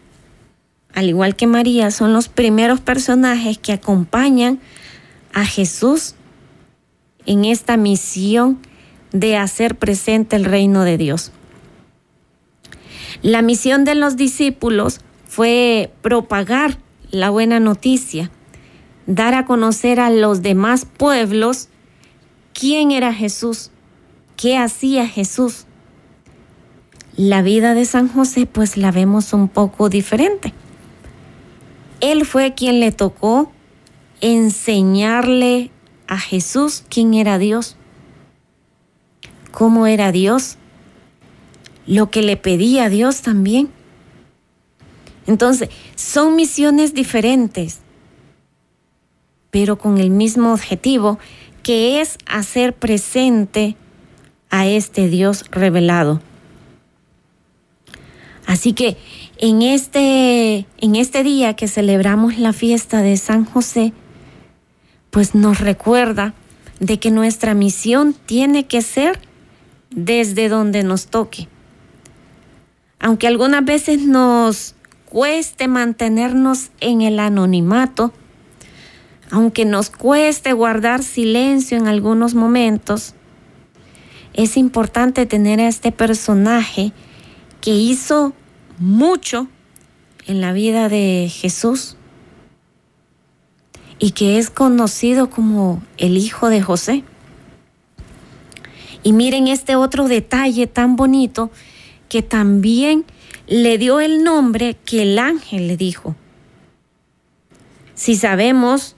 al 0.95 1.09
igual 1.09 1.37
que 1.37 1.47
María, 1.47 1.91
son 1.91 2.13
los 2.13 2.29
primeros 2.29 2.81
personajes 2.81 3.59
que 3.59 3.73
acompañan 3.73 4.61
a 5.33 5.45
Jesús 5.45 6.15
en 7.27 7.45
esta 7.45 7.77
misión 7.77 8.59
de 9.13 9.37
hacer 9.37 9.77
presente 9.77 10.37
el 10.37 10.45
reino 10.45 10.85
de 10.85 10.99
Dios. 10.99 11.33
La 13.23 13.43
misión 13.43 13.85
de 13.85 13.95
los 13.95 14.17
discípulos 14.17 15.01
fue 15.27 15.93
propagar 16.03 16.79
la 17.11 17.31
buena 17.31 17.61
noticia, 17.61 18.31
dar 19.07 19.35
a 19.35 19.47
conocer 19.47 20.01
a 20.01 20.11
los 20.11 20.43
demás 20.43 20.85
pueblos 20.85 21.69
quién 22.55 22.91
era 22.91 23.13
Jesús, 23.13 23.71
qué 24.37 24.57
hacía 24.57 25.07
Jesús. 25.07 25.67
La 27.17 27.43
vida 27.43 27.75
de 27.75 27.85
San 27.85 28.09
José 28.09 28.47
pues 28.47 28.79
la 28.79 28.91
vemos 28.91 29.35
un 29.35 29.49
poco 29.49 29.91
diferente. 29.91 30.55
Él 32.01 32.25
fue 32.25 32.55
quien 32.55 32.81
le 32.81 32.93
tocó 32.93 33.53
enseñarle 34.23 35.71
a 36.07 36.19
Jesús 36.19 36.85
quién 36.89 37.13
era 37.13 37.39
Dios 37.39 37.77
cómo 39.55 39.87
era 39.87 40.11
Dios, 40.11 40.57
lo 41.87 42.11
que 42.11 42.23
le 42.23 42.37
pedía 42.37 42.85
a 42.85 42.89
Dios 42.89 43.23
también. 43.23 43.71
Entonces, 45.27 45.71
son 45.95 46.35
misiones 46.35 46.93
diferentes, 46.93 47.81
pero 49.51 49.79
con 49.79 49.99
el 49.99 50.11
mismo 50.11 50.53
objetivo, 50.53 51.19
que 51.65 52.01
es 52.01 52.19
hacer 52.27 52.75
presente 52.75 53.75
a 54.51 54.69
este 54.69 55.09
Dios 55.09 55.45
revelado. 55.51 56.21
Así 58.47 58.75
que 58.75 58.97
en 59.39 59.63
este, 59.63 60.67
en 60.79 60.95
este 60.95 61.25
día 61.25 61.57
que 61.57 61.67
celebramos 61.67 62.39
la 62.39 62.53
fiesta 62.53 63.03
de 63.03 63.17
San 63.17 63.45
José, 63.45 63.93
pues 65.11 65.35
nos 65.35 65.59
recuerda 65.59 66.35
de 66.79 67.01
que 67.01 67.11
nuestra 67.11 67.55
misión 67.55 68.15
tiene 68.27 68.67
que 68.67 68.83
ser 68.83 69.19
desde 69.91 70.49
donde 70.49 70.83
nos 70.85 71.07
toque. 71.07 71.49
Aunque 73.01 73.27
algunas 73.27 73.65
veces 73.65 74.03
nos 74.03 74.75
cueste 75.07 75.67
mantenernos 75.67 76.71
en 76.81 77.01
el 77.01 77.19
anonimato, 77.19 78.13
aunque 79.35 79.65
nos 79.65 79.91
cueste 79.91 80.53
guardar 80.53 81.03
silencio 81.03 81.77
en 81.77 81.89
algunos 81.89 82.37
momentos, 82.37 83.15
es 84.33 84.57
importante 84.57 85.27
tener 85.27 85.59
a 85.59 85.67
este 85.67 85.91
personaje 85.91 86.93
que 87.61 87.73
hizo 87.73 88.33
mucho 88.79 89.49
en 90.29 90.41
la 90.41 90.53
vida 90.53 90.89
de 90.89 91.29
Jesús 91.35 91.97
y 93.99 94.13
que 94.13 94.39
es 94.39 94.51
conocido 94.51 95.31
como 95.31 95.83
el 95.97 96.17
Hijo 96.17 96.49
de 96.49 96.63
José. 96.63 97.03
Y 99.03 99.13
miren 99.15 99.49
este 99.49 99.75
otro 99.75 100.07
detalle 100.07 100.69
tan 100.69 100.95
bonito 100.95 101.51
que 102.09 102.23
también 102.23 103.05
le 103.49 103.79
dio 103.79 103.99
el 103.99 104.23
nombre 104.23 104.77
que 104.85 105.03
el 105.03 105.19
ángel 105.19 105.67
le 105.67 105.77
dijo. 105.77 106.15
Si 107.97 108.15
sabemos, 108.15 108.95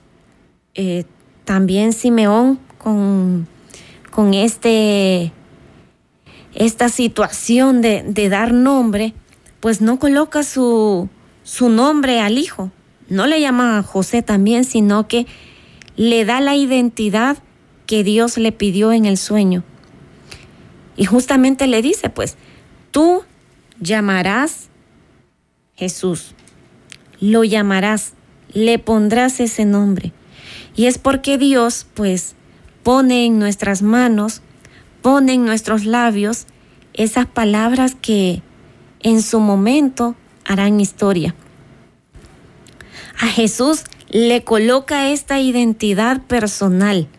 eh, 0.77 1.05
también 1.43 1.91
Simeón 1.91 2.59
con, 2.77 3.47
con 4.11 4.33
este, 4.33 5.31
esta 6.53 6.89
situación 6.89 7.81
de, 7.81 8.29
dar 8.29 8.53
nombre, 8.53 9.13
pues 9.59 9.81
no 9.81 9.97
coloca 9.97 10.43
su, 10.43 11.09
su 11.43 11.69
nombre 11.69 12.21
al 12.21 12.37
hijo. 12.37 12.71
No 13.09 13.25
le 13.25 13.41
llama 13.41 13.79
a 13.79 13.83
José 13.83 14.21
también, 14.21 14.65
sino 14.65 15.07
que 15.07 15.25
le 15.95 16.25
da 16.25 16.41
la 16.41 16.55
identidad 16.55 17.37
que 17.87 18.03
Dios 18.03 18.37
le 18.37 18.51
pidió 18.51 18.91
en 18.91 19.05
el 19.05 19.17
sueño. 19.17 19.63
Y 20.95 21.05
justamente 21.05 21.65
le 21.65 21.81
dice, 21.81 22.09
pues, 22.09 22.37
tú 22.91 23.23
llamarás 23.79 24.69
Jesús, 25.75 26.35
lo 27.19 27.43
llamarás, 27.43 28.13
le 28.51 28.77
pondrás 28.77 29.39
ese 29.39 29.65
nombre. 29.65 30.11
Y 30.77 30.85
es 30.85 30.97
porque 30.97 31.37
Dios, 31.37 31.85
pues, 31.93 32.35
pone 32.83 33.25
en 33.25 33.37
nuestras 33.37 33.81
manos, 33.81 34.41
pone 35.01 35.33
en 35.33 35.43
nuestros 35.43 35.83
labios 35.83 36.47
esas 36.93 37.25
palabras 37.25 37.93
que 38.01 38.41
en 39.01 39.21
su 39.21 39.41
momento 39.41 40.15
harán 40.45 40.79
historia. 40.79 41.35
A 43.19 43.27
Jesús 43.27 43.83
le 44.07 44.45
coloca 44.45 45.09
esta 45.09 45.41
identidad 45.41 46.21
personal 46.21 47.09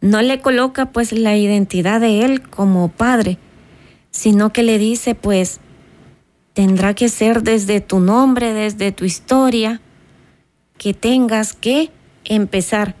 no 0.00 0.22
le 0.22 0.40
coloca 0.40 0.86
pues 0.86 1.12
la 1.12 1.36
identidad 1.36 2.00
de 2.00 2.24
él 2.24 2.42
como 2.42 2.88
padre, 2.88 3.38
sino 4.10 4.52
que 4.52 4.62
le 4.62 4.78
dice 4.78 5.14
pues 5.14 5.60
tendrá 6.54 6.94
que 6.94 7.08
ser 7.08 7.42
desde 7.42 7.80
tu 7.80 8.00
nombre, 8.00 8.52
desde 8.52 8.92
tu 8.92 9.04
historia, 9.04 9.80
que 10.78 10.94
tengas 10.94 11.52
que 11.52 11.90
empezar. 12.24 12.94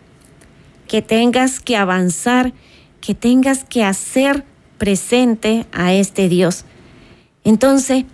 que 0.90 1.02
tengas 1.02 1.60
que 1.60 1.76
avanzar, 1.76 2.52
que 3.00 3.14
tengas 3.14 3.62
que 3.62 3.84
hacer 3.84 4.44
presente 4.76 5.66
a 5.70 5.92
este 5.92 6.28
Dios. 6.28 6.64
Entonces, 7.44 8.06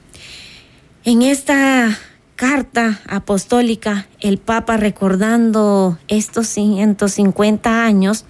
en 1.03 1.23
esta 1.23 1.97
carta 2.35 3.01
apostólica, 3.09 4.09
el 4.21 4.37
Papa 4.37 4.77
recordando 4.77 5.99
estos 6.09 6.49
150 6.49 7.85
años, 7.85 8.27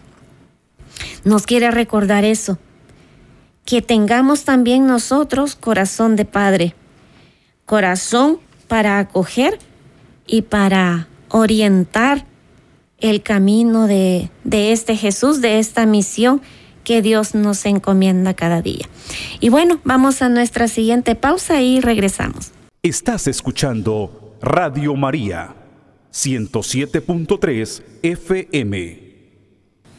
nos 1.24 1.44
quiere 1.44 1.72
recordar 1.72 2.24
eso, 2.24 2.56
que 3.64 3.82
tengamos 3.82 4.44
también 4.44 4.86
nosotros 4.86 5.56
corazón 5.56 6.14
de 6.14 6.24
Padre, 6.24 6.76
corazón 7.64 8.38
para 8.68 9.00
acoger 9.00 9.58
y 10.24 10.42
para 10.42 11.08
orientar 11.30 12.26
el 13.00 13.22
camino 13.22 13.86
de, 13.86 14.30
de 14.44 14.72
este 14.72 14.96
Jesús, 14.96 15.40
de 15.40 15.58
esta 15.58 15.86
misión 15.86 16.40
que 16.84 17.02
Dios 17.02 17.34
nos 17.34 17.66
encomienda 17.66 18.34
cada 18.34 18.62
día. 18.62 18.88
Y 19.40 19.48
bueno, 19.48 19.80
vamos 19.84 20.22
a 20.22 20.28
nuestra 20.28 20.68
siguiente 20.68 21.16
pausa 21.16 21.60
y 21.60 21.80
regresamos. 21.80 22.52
Estás 22.82 23.26
escuchando 23.26 24.36
Radio 24.40 24.94
María 24.94 25.56
107.3 26.12 27.82
FM. 28.02 29.06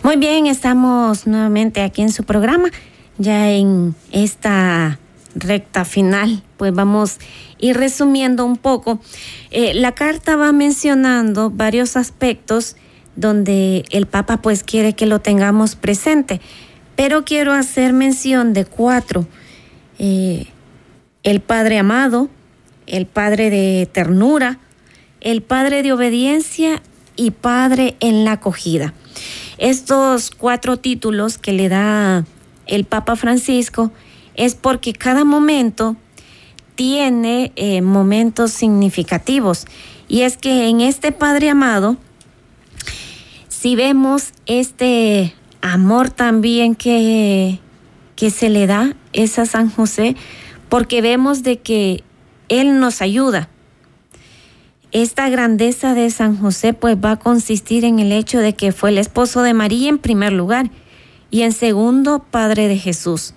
Muy 0.03 0.15
bien, 0.15 0.47
estamos 0.47 1.27
nuevamente 1.27 1.81
aquí 1.81 2.01
en 2.01 2.11
su 2.11 2.23
programa, 2.23 2.69
ya 3.17 3.51
en 3.51 3.93
esta 4.11 4.99
recta 5.35 5.85
final, 5.85 6.43
pues 6.55 6.73
vamos 6.73 7.17
a 7.17 7.19
ir 7.59 7.75
resumiendo 7.75 8.45
un 8.45 8.57
poco. 8.57 8.99
Eh, 9.51 9.73
la 9.73 9.93
carta 9.93 10.37
va 10.37 10.51
mencionando 10.53 11.49
varios 11.49 11.97
aspectos 11.97 12.77
donde 13.17 13.83
el 13.89 14.05
Papa 14.05 14.37
pues 14.37 14.63
quiere 14.63 14.93
que 14.93 15.05
lo 15.05 15.19
tengamos 15.19 15.75
presente, 15.75 16.39
pero 16.95 17.25
quiero 17.25 17.51
hacer 17.51 17.91
mención 17.91 18.53
de 18.53 18.63
cuatro. 18.63 19.27
Eh, 19.99 20.47
el 21.23 21.41
Padre 21.41 21.79
amado, 21.79 22.29
el 22.85 23.07
Padre 23.07 23.49
de 23.49 23.89
ternura, 23.91 24.59
el 25.19 25.41
Padre 25.41 25.83
de 25.83 25.91
obediencia 25.91 26.81
y 27.17 27.31
Padre 27.31 27.97
en 27.99 28.23
la 28.23 28.33
acogida. 28.33 28.93
Estos 29.57 30.29
cuatro 30.29 30.77
títulos 30.77 31.39
que 31.39 31.51
le 31.51 31.67
da 31.67 32.23
el 32.67 32.85
Papa 32.85 33.15
Francisco 33.15 33.91
es 34.35 34.53
porque 34.53 34.93
cada 34.93 35.25
momento 35.25 35.95
tiene 36.75 37.51
eh, 37.55 37.81
momentos 37.81 38.51
significativos. 38.51 39.65
Y 40.07 40.21
es 40.21 40.37
que 40.37 40.69
en 40.69 40.79
este 40.79 41.11
Padre 41.11 41.49
amado, 41.49 41.97
si 43.59 43.75
vemos 43.75 44.33
este 44.45 45.33
amor 45.61 46.11
también 46.11 46.75
que, 46.75 47.59
que 48.15 48.29
se 48.29 48.51
le 48.51 48.67
da, 48.67 48.95
es 49.13 49.39
a 49.39 49.47
San 49.47 49.71
José, 49.71 50.15
porque 50.69 51.01
vemos 51.01 51.41
de 51.41 51.57
que 51.57 52.03
él 52.49 52.79
nos 52.79 53.01
ayuda. 53.01 53.49
Esta 54.91 55.27
grandeza 55.29 55.95
de 55.95 56.11
San 56.11 56.37
José 56.37 56.73
pues 56.73 56.97
va 57.03 57.13
a 57.13 57.19
consistir 57.19 57.83
en 57.83 57.97
el 57.97 58.11
hecho 58.11 58.37
de 58.37 58.53
que 58.53 58.71
fue 58.71 58.91
el 58.91 58.99
esposo 58.99 59.41
de 59.41 59.55
María 59.55 59.89
en 59.89 59.97
primer 59.97 60.33
lugar 60.33 60.69
y 61.31 61.41
en 61.41 61.51
segundo 61.51 62.19
padre 62.19 62.67
de 62.67 62.77
Jesús. 62.77 63.33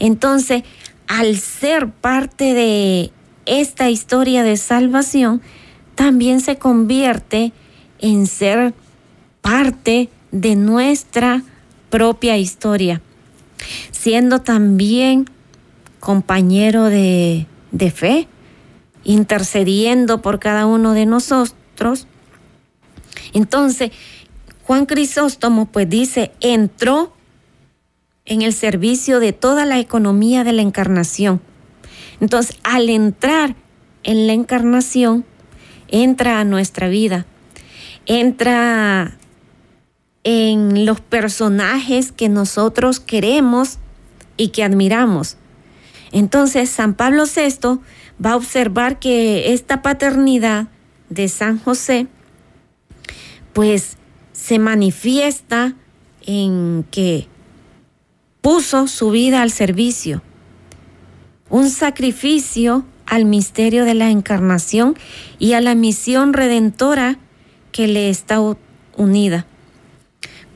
Entonces, 0.00 0.64
al 1.06 1.36
ser 1.36 1.88
parte 1.92 2.52
de 2.52 3.12
esta 3.46 3.90
historia 3.90 4.42
de 4.42 4.56
salvación, 4.56 5.40
también 5.94 6.40
se 6.40 6.58
convierte 6.58 7.52
en 8.00 8.26
ser 8.26 8.74
parte 9.46 10.08
de 10.32 10.56
nuestra 10.56 11.44
propia 11.88 12.36
historia, 12.36 13.00
siendo 13.92 14.40
también 14.40 15.26
compañero 16.00 16.86
de, 16.86 17.46
de 17.70 17.92
fe, 17.92 18.26
intercediendo 19.04 20.20
por 20.20 20.40
cada 20.40 20.66
uno 20.66 20.94
de 20.94 21.06
nosotros. 21.06 22.08
Entonces, 23.34 23.92
Juan 24.64 24.84
Crisóstomo 24.84 25.66
pues 25.66 25.88
dice, 25.88 26.32
entró 26.40 27.14
en 28.24 28.42
el 28.42 28.52
servicio 28.52 29.20
de 29.20 29.32
toda 29.32 29.64
la 29.64 29.78
economía 29.78 30.42
de 30.42 30.54
la 30.54 30.62
encarnación. 30.62 31.40
Entonces, 32.20 32.58
al 32.64 32.88
entrar 32.88 33.54
en 34.02 34.26
la 34.26 34.32
encarnación, 34.32 35.24
entra 35.86 36.40
a 36.40 36.44
nuestra 36.44 36.88
vida, 36.88 37.26
entra 38.06 39.16
en 40.28 40.84
los 40.86 41.00
personajes 41.00 42.10
que 42.10 42.28
nosotros 42.28 42.98
queremos 42.98 43.78
y 44.36 44.48
que 44.48 44.64
admiramos. 44.64 45.36
Entonces, 46.10 46.68
San 46.68 46.94
Pablo 46.94 47.26
VI 47.26 47.78
va 48.22 48.32
a 48.32 48.36
observar 48.36 48.98
que 48.98 49.52
esta 49.52 49.82
paternidad 49.82 50.66
de 51.10 51.28
San 51.28 51.60
José, 51.60 52.08
pues 53.52 53.98
se 54.32 54.58
manifiesta 54.58 55.76
en 56.26 56.84
que 56.90 57.28
puso 58.40 58.88
su 58.88 59.12
vida 59.12 59.42
al 59.42 59.52
servicio, 59.52 60.22
un 61.50 61.70
sacrificio 61.70 62.84
al 63.06 63.26
misterio 63.26 63.84
de 63.84 63.94
la 63.94 64.10
encarnación 64.10 64.96
y 65.38 65.52
a 65.52 65.60
la 65.60 65.76
misión 65.76 66.32
redentora 66.32 67.16
que 67.70 67.86
le 67.86 68.10
está 68.10 68.40
unida. 68.96 69.46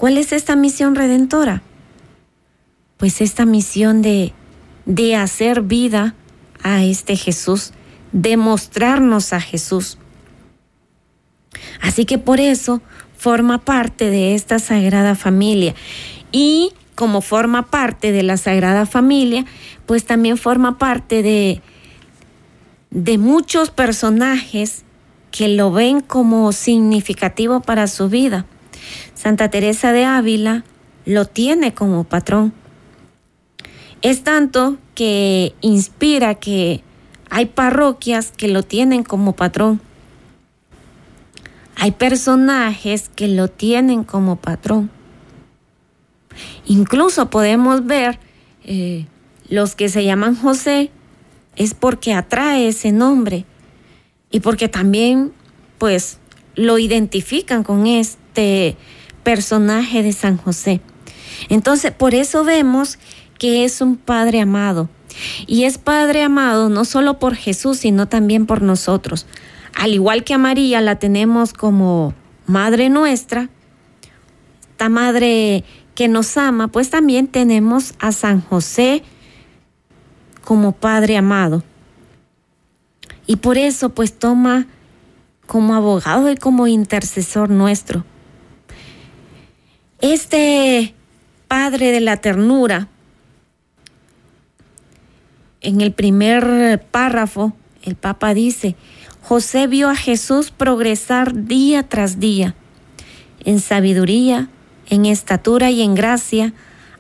¿Cuál 0.01 0.19
es 0.19 0.33
esta 0.33 0.57
misión 0.57 0.97
redentora? 0.97 1.63
Pues 2.97 3.21
esta 3.21 3.45
misión 3.45 4.03
de 4.03 4.33
de 4.91 5.15
hacer 5.15 5.63
vida 5.63 6.15
a 6.65 6.83
este 6.83 7.15
Jesús, 7.15 7.73
de 8.11 8.37
mostrarnos 8.37 9.33
a 9.33 9.41
Jesús. 9.41 9.99
Así 11.81 12.05
que 12.05 12.19
por 12.19 12.41
eso 12.41 12.83
forma 13.17 13.59
parte 13.59 14.11
de 14.11 14.35
esta 14.35 14.59
sagrada 14.59 15.15
familia. 15.15 15.77
Y 16.33 16.73
como 16.97 17.21
forma 17.21 17.71
parte 17.71 18.11
de 18.11 18.25
la 18.25 18.37
sagrada 18.37 18.85
familia, 18.85 19.45
pues 19.87 20.05
también 20.05 20.37
forma 20.37 20.77
parte 20.77 21.23
de, 21.23 21.63
de 22.91 23.17
muchos 23.17 23.71
personajes 23.71 24.85
que 25.31 25.49
lo 25.49 25.71
ven 25.71 26.01
como 26.01 26.51
significativo 26.51 27.61
para 27.61 27.87
su 27.87 28.09
vida. 28.09 28.45
Santa 29.15 29.51
Teresa 29.51 29.93
de 29.93 30.05
Ávila 30.05 30.65
lo 31.05 31.25
tiene 31.25 31.75
como 31.75 32.05
patrón. 32.05 32.53
Es 34.03 34.23
tanto 34.25 34.79
que 34.95 35.55
inspira 35.61 36.35
que 36.35 36.83
hay 37.29 37.47
parroquias 37.47 38.33
que 38.37 38.49
lo 38.49 38.63
tienen 38.63 39.03
como 39.05 39.35
patrón. 39.35 39.81
Hay 41.77 41.93
personajes 41.93 43.11
que 43.15 43.29
lo 43.29 43.49
tienen 43.49 44.05
como 44.05 44.37
patrón. 44.37 44.91
Incluso 46.67 47.31
podemos 47.31 47.87
ver 47.87 48.19
eh, 48.65 49.07
los 49.49 49.75
que 49.75 49.89
se 49.89 50.05
llaman 50.05 50.37
José, 50.37 50.91
es 51.57 51.75
porque 51.75 52.15
atrae 52.15 52.69
ese 52.69 52.93
nombre 52.93 53.45
y 54.31 54.41
porque 54.41 54.69
también 54.69 55.33
pues 55.79 56.19
lo 56.55 56.79
identifican 56.79 57.65
con 57.65 57.87
este 58.31 58.77
personaje 59.25 60.03
de 60.05 60.13
San 60.13 60.37
José. 60.37 60.81
Entonces, 61.49 61.91
por 61.91 62.15
eso 62.15 62.45
vemos 62.45 62.99
que 63.39 63.65
es 63.65 63.81
un 63.81 63.97
Padre 63.97 64.41
amado. 64.41 64.89
Y 65.47 65.65
es 65.65 65.79
Padre 65.79 66.23
amado 66.23 66.69
no 66.69 66.85
solo 66.85 67.19
por 67.19 67.35
Jesús, 67.35 67.79
sino 67.79 68.07
también 68.07 68.47
por 68.47 68.63
nosotros. 68.63 69.27
Al 69.75 69.93
igual 69.95 70.23
que 70.23 70.35
a 70.35 70.39
María 70.39 70.81
la 70.81 70.99
tenemos 70.99 71.53
como 71.53 72.15
Madre 72.47 72.89
nuestra, 72.89 73.49
esta 74.71 74.89
Madre 74.89 75.65
que 75.95 76.09
nos 76.09 76.37
ama, 76.37 76.69
pues 76.69 76.89
también 76.89 77.27
tenemos 77.27 77.95
a 77.99 78.13
San 78.13 78.41
José 78.41 79.03
como 80.45 80.73
Padre 80.73 81.17
amado. 81.17 81.65
Y 83.27 83.37
por 83.37 83.59
eso 83.59 83.91
pues 83.91 84.19
toma 84.19 84.67
como 85.47 85.75
abogado 85.75 86.31
y 86.31 86.37
como 86.37 86.67
intercesor 86.67 87.51
nuestro. 87.51 88.05
Este 90.01 90.95
Padre 91.47 91.93
de 91.93 92.01
la 92.01 92.17
ternura, 92.17 92.89
en 95.61 95.83
el 95.83 95.93
primer 95.93 96.83
párrafo, 96.91 97.53
el 97.83 97.97
Papa 97.97 98.33
dice, 98.33 98.77
José 99.21 99.67
vio 99.67 99.91
a 99.91 99.97
Jesús 99.97 100.53
progresar 100.53 101.45
día 101.45 101.87
tras 101.87 102.19
día, 102.19 102.55
en 103.45 103.61
sabiduría, 103.61 104.49
en 104.89 105.05
estatura 105.05 105.71
y 105.71 105.83
en 105.83 105.95
gracia, 105.95 106.55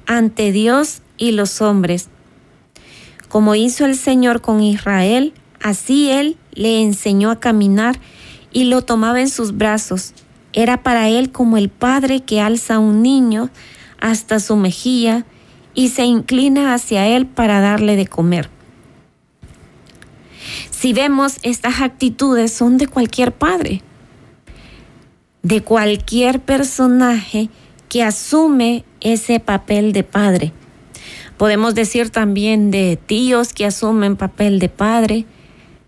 ante 0.06 0.52
Dios 0.52 1.00
y 1.16 1.32
los 1.32 1.62
hombres. 1.62 2.08
Como 3.30 3.54
hizo 3.54 3.86
el 3.86 3.96
Señor 3.96 4.42
con 4.42 4.62
Israel, 4.62 5.32
así 5.62 6.10
Él 6.10 6.36
le 6.52 6.82
enseñó 6.82 7.30
a 7.30 7.40
caminar 7.40 7.98
y 8.52 8.64
lo 8.64 8.82
tomaba 8.82 9.22
en 9.22 9.30
sus 9.30 9.56
brazos, 9.56 10.12
era 10.52 10.82
para 10.82 11.08
él 11.08 11.30
como 11.30 11.56
el 11.56 11.68
padre 11.68 12.20
que 12.20 12.40
alza 12.40 12.76
a 12.76 12.78
un 12.78 13.02
niño 13.02 13.50
hasta 14.00 14.40
su 14.40 14.56
mejilla 14.56 15.24
y 15.74 15.88
se 15.88 16.04
inclina 16.04 16.74
hacia 16.74 17.06
él 17.06 17.26
para 17.26 17.60
darle 17.60 17.96
de 17.96 18.06
comer. 18.06 18.50
Si 20.70 20.92
vemos 20.92 21.38
estas 21.42 21.80
actitudes 21.80 22.52
son 22.52 22.78
de 22.78 22.86
cualquier 22.86 23.32
padre, 23.32 23.82
de 25.42 25.62
cualquier 25.62 26.40
personaje 26.40 27.50
que 27.88 28.02
asume 28.02 28.84
ese 29.00 29.40
papel 29.40 29.92
de 29.92 30.02
padre. 30.02 30.52
Podemos 31.36 31.74
decir 31.74 32.10
también 32.10 32.70
de 32.70 32.96
tíos 32.96 33.52
que 33.52 33.66
asumen 33.66 34.16
papel 34.16 34.58
de 34.58 34.68
padre, 34.68 35.26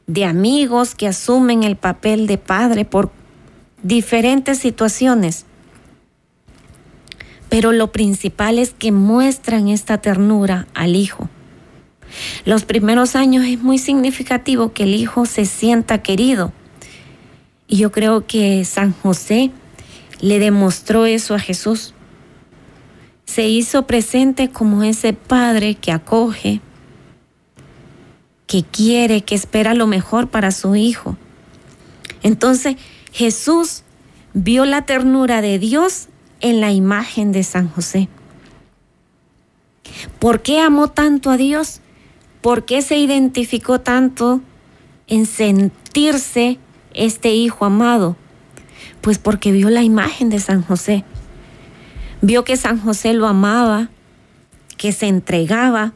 de 0.07 0.25
amigos 0.25 0.95
que 0.95 1.07
asumen 1.07 1.63
el 1.63 1.77
papel 1.77 2.27
de 2.27 2.39
padre 2.39 2.85
por 2.85 3.11
diferentes 3.83 4.59
situaciones. 4.59 5.47
Pero 7.49 7.73
lo 7.73 7.93
principal 7.93 8.59
es 8.59 8.71
que 8.71 8.93
muestran 8.93 9.69
esta 9.69 9.99
ternura 9.99 10.67
al 10.75 10.97
hijo. 10.97 11.29
Los 12.45 12.65
primeros 12.65 13.17
años 13.17 13.45
es 13.47 13.61
muy 13.61 13.79
significativo 13.79 14.73
que 14.73 14.85
el 14.85 14.95
hijo 14.95 15.27
se 15.27 15.45
sienta 15.45 16.03
querido. 16.03 16.53
Y 17.69 17.77
yo 17.77 17.93
creo 17.93 18.27
que 18.27 18.65
San 18.65 18.93
José 18.93 19.51
le 20.21 20.39
demostró 20.39 21.07
eso 21.07 21.35
a 21.35 21.39
Jesús. 21.39 21.95
Se 23.25 23.49
hizo 23.49 23.87
presente 23.87 24.51
como 24.51 24.83
ese 24.83 25.13
padre 25.15 25.75
que 25.75 25.91
acoge, 25.91 26.61
que 28.47 28.63
quiere, 28.63 29.23
que 29.23 29.35
espera 29.35 29.75
lo 29.75 29.87
mejor 29.87 30.29
para 30.29 30.51
su 30.53 30.77
hijo. 30.77 31.17
Entonces 32.23 32.77
Jesús 33.13 33.83
vio 34.35 34.65
la 34.65 34.87
ternura 34.87 35.41
de 35.41 35.59
Dios 35.59 36.09
en 36.41 36.61
la 36.61 36.73
imagen 36.73 37.33
de 37.33 37.45
San 37.45 37.69
José. 37.69 38.09
¿Por 40.19 40.43
qué 40.43 40.61
amó 40.61 40.89
tanto 40.89 41.31
a 41.31 41.37
Dios? 41.37 41.81
¿Por 42.41 42.65
qué 42.65 42.83
se 42.83 42.97
identificó 42.97 43.81
tanto 43.81 44.41
en 45.07 45.27
sentirse 45.27 46.59
este 46.95 47.35
hijo 47.35 47.65
amado? 47.65 48.17
Pues 49.01 49.19
porque 49.19 49.53
vio 49.53 49.71
la 49.71 49.83
imagen 49.83 50.31
de 50.31 50.41
San 50.41 50.63
José. 50.63 51.05
Vio 52.21 52.45
que 52.45 52.57
San 52.57 52.81
José 52.81 53.13
lo 53.13 53.27
amaba, 53.27 53.91
que 54.77 54.93
se 54.93 55.07
entregaba, 55.07 55.93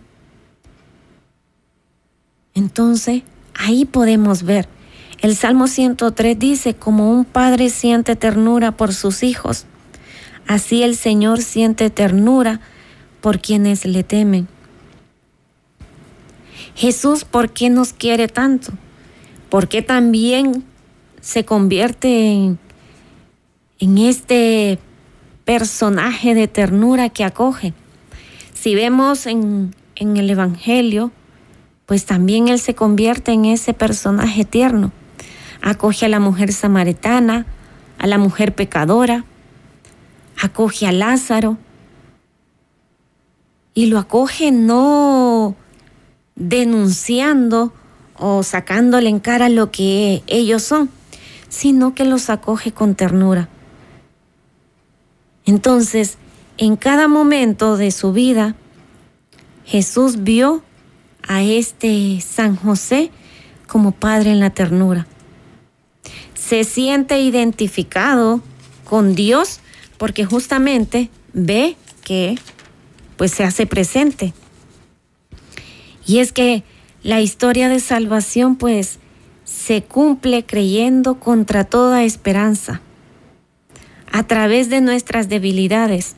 entonces, 2.56 3.22
ahí 3.54 3.84
podemos 3.84 4.42
ver. 4.42 4.66
El 5.26 5.34
Salmo 5.34 5.66
103 5.66 6.38
dice, 6.38 6.74
como 6.74 7.10
un 7.10 7.24
padre 7.24 7.68
siente 7.68 8.14
ternura 8.14 8.70
por 8.70 8.94
sus 8.94 9.24
hijos, 9.24 9.66
así 10.46 10.84
el 10.84 10.94
Señor 10.94 11.42
siente 11.42 11.90
ternura 11.90 12.60
por 13.20 13.40
quienes 13.40 13.84
le 13.86 14.04
temen. 14.04 14.46
Jesús, 16.76 17.24
¿por 17.24 17.50
qué 17.50 17.70
nos 17.70 17.92
quiere 17.92 18.28
tanto? 18.28 18.70
¿Por 19.48 19.66
qué 19.66 19.82
también 19.82 20.62
se 21.20 21.44
convierte 21.44 22.54
en, 23.80 23.98
este 23.98 24.78
personaje 25.44 26.36
de 26.36 26.46
ternura 26.46 27.08
que 27.08 27.24
acoge? 27.24 27.74
Si 28.54 28.76
vemos 28.76 29.26
en, 29.26 29.74
en 29.96 30.18
el 30.18 30.30
Evangelio, 30.30 31.10
pues 31.84 32.04
también 32.04 32.46
Él 32.46 32.60
se 32.60 32.76
convierte 32.76 33.32
en 33.32 33.44
ese 33.46 33.74
personaje 33.74 34.44
tierno. 34.44 34.92
Acoge 35.66 36.06
a 36.06 36.08
la 36.08 36.20
mujer 36.20 36.52
samaritana, 36.52 37.44
a 37.98 38.06
la 38.06 38.18
mujer 38.18 38.54
pecadora, 38.54 39.24
acoge 40.40 40.86
a 40.86 40.92
Lázaro 40.92 41.58
y 43.74 43.86
lo 43.86 43.98
acoge 43.98 44.52
no 44.52 45.56
denunciando 46.36 47.72
o 48.16 48.44
sacándole 48.44 49.08
en 49.08 49.18
cara 49.18 49.48
lo 49.48 49.72
que 49.72 50.22
ellos 50.28 50.62
son, 50.62 50.88
sino 51.48 51.96
que 51.96 52.04
los 52.04 52.30
acoge 52.30 52.70
con 52.70 52.94
ternura. 52.94 53.48
Entonces, 55.46 56.16
en 56.58 56.76
cada 56.76 57.08
momento 57.08 57.76
de 57.76 57.90
su 57.90 58.12
vida, 58.12 58.54
Jesús 59.64 60.22
vio 60.22 60.62
a 61.26 61.42
este 61.42 62.20
San 62.20 62.54
José 62.54 63.10
como 63.66 63.90
padre 63.90 64.30
en 64.30 64.38
la 64.38 64.50
ternura. 64.50 65.08
Se 66.46 66.62
siente 66.62 67.18
identificado 67.18 68.40
con 68.84 69.16
Dios 69.16 69.60
porque 69.98 70.24
justamente 70.24 71.10
ve 71.32 71.76
que 72.04 72.36
pues 73.16 73.32
se 73.32 73.42
hace 73.42 73.66
presente. 73.66 74.32
Y 76.06 76.18
es 76.18 76.32
que 76.32 76.62
la 77.02 77.20
historia 77.20 77.68
de 77.68 77.80
salvación 77.80 78.54
pues 78.54 79.00
se 79.44 79.82
cumple 79.82 80.44
creyendo 80.44 81.18
contra 81.18 81.64
toda 81.64 82.04
esperanza, 82.04 82.80
a 84.12 84.24
través 84.28 84.70
de 84.70 84.80
nuestras 84.80 85.28
debilidades. 85.28 86.14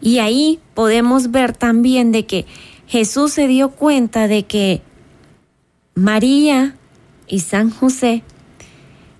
Y 0.00 0.18
ahí 0.18 0.60
podemos 0.74 1.32
ver 1.32 1.56
también 1.56 2.12
de 2.12 2.24
que 2.24 2.46
Jesús 2.86 3.32
se 3.32 3.48
dio 3.48 3.70
cuenta 3.70 4.28
de 4.28 4.44
que 4.44 4.80
María 5.94 6.76
y 7.26 7.40
San 7.40 7.70
José 7.70 8.22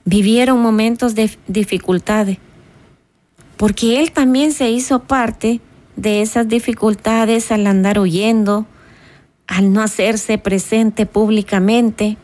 vivieron 0.05 0.61
momentos 0.61 1.15
de 1.15 1.31
dificultades, 1.47 2.39
porque 3.57 4.01
Él 4.01 4.13
también 4.13 4.53
se 4.53 4.71
hizo 4.71 5.01
parte 5.01 5.61
de 5.97 6.23
esas 6.23 6.49
dificultades 6.49 7.53
al 7.53 7.67
andar 7.67 7.99
huyendo, 7.99 8.67
al 9.47 9.73
no 9.73 9.83
hacerse 9.83 10.39
presente 10.39 11.07
públicamente, 11.07 12.17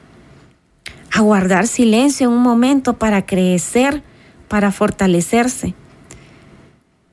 a 1.13 1.21
guardar 1.21 1.67
silencio 1.67 2.29
en 2.29 2.35
un 2.35 2.43
momento 2.43 2.95
para 2.95 3.25
crecer, 3.25 4.03
para 4.49 4.73
fortalecerse. 4.73 5.75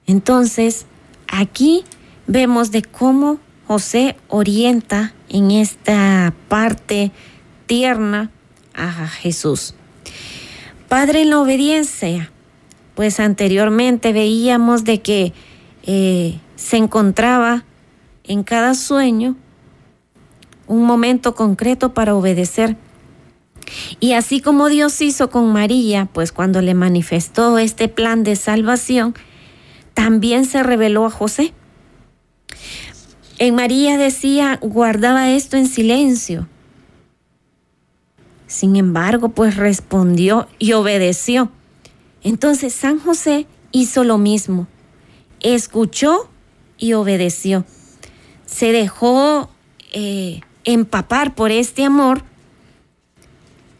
Entonces, 0.07 0.85
aquí 1.27 1.83
vemos 2.27 2.71
de 2.71 2.81
cómo 2.83 3.39
José 3.67 4.15
orienta 4.27 5.13
en 5.29 5.51
esta 5.51 6.33
parte 6.47 7.11
tierna 7.65 8.29
a 8.73 9.07
Jesús. 9.07 9.75
Padre 10.87 11.21
en 11.21 11.31
la 11.31 11.39
obediencia, 11.39 12.31
pues 12.93 13.19
anteriormente 13.19 14.13
veíamos 14.13 14.83
de 14.83 15.01
que 15.01 15.33
eh, 15.83 16.39
se 16.55 16.77
encontraba 16.77 17.65
en 18.23 18.43
cada 18.43 18.73
sueño 18.75 19.35
un 20.67 20.83
momento 20.83 21.35
concreto 21.35 21.93
para 21.93 22.15
obedecer. 22.15 22.77
Y 23.99 24.13
así 24.13 24.41
como 24.41 24.69
Dios 24.69 25.01
hizo 25.01 25.29
con 25.29 25.51
María, 25.51 26.07
pues 26.11 26.31
cuando 26.31 26.61
le 26.61 26.73
manifestó 26.73 27.57
este 27.57 27.87
plan 27.87 28.23
de 28.23 28.35
salvación, 28.35 29.15
también 29.93 30.45
se 30.45 30.61
reveló 30.63 31.05
a 31.05 31.09
José. 31.09 31.53
En 33.37 33.55
María 33.55 33.97
decía, 33.97 34.59
guardaba 34.61 35.31
esto 35.31 35.57
en 35.57 35.67
silencio. 35.67 36.47
Sin 38.47 38.75
embargo, 38.75 39.29
pues 39.29 39.55
respondió 39.55 40.47
y 40.59 40.73
obedeció. 40.73 41.51
Entonces 42.23 42.73
San 42.73 42.99
José 42.99 43.47
hizo 43.71 44.03
lo 44.03 44.17
mismo. 44.17 44.67
Escuchó 45.41 46.29
y 46.77 46.93
obedeció. 46.93 47.65
Se 48.45 48.71
dejó 48.71 49.49
eh, 49.93 50.41
empapar 50.63 51.35
por 51.35 51.51
este 51.51 51.83
amor 51.83 52.23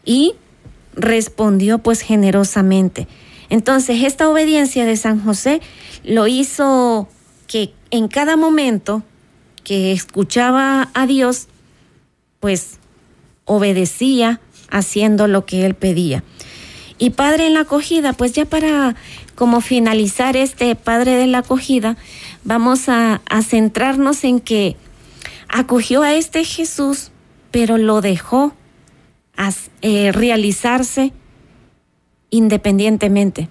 y 0.04 0.34
respondió 0.94 1.78
pues 1.78 2.00
generosamente. 2.00 3.06
Entonces 3.50 4.02
esta 4.04 4.28
obediencia 4.28 4.84
de 4.84 4.96
San 4.96 5.22
José 5.22 5.60
lo 6.04 6.26
hizo 6.26 7.08
que 7.46 7.72
en 7.90 8.08
cada 8.08 8.36
momento 8.36 9.02
que 9.62 9.92
escuchaba 9.92 10.90
a 10.94 11.06
Dios, 11.06 11.48
pues 12.40 12.78
obedecía 13.44 14.40
haciendo 14.70 15.26
lo 15.26 15.46
que 15.46 15.66
él 15.66 15.74
pedía. 15.74 16.22
Y 16.98 17.10
padre 17.10 17.46
en 17.46 17.54
la 17.54 17.60
acogida, 17.60 18.12
pues 18.14 18.32
ya 18.32 18.46
para 18.46 18.96
como 19.34 19.60
finalizar 19.60 20.36
este 20.36 20.74
padre 20.74 21.16
de 21.16 21.26
la 21.26 21.38
acogida, 21.38 21.96
vamos 22.44 22.88
a, 22.88 23.20
centrarnos 23.42 24.24
en 24.24 24.40
que 24.40 24.76
acogió 25.48 26.02
a 26.02 26.14
este 26.14 26.44
Jesús, 26.44 27.10
pero 27.50 27.76
lo 27.76 28.00
dejó 28.00 28.54
eh, 29.82 30.10
realizarse 30.12 31.12
independientemente. 32.30 33.48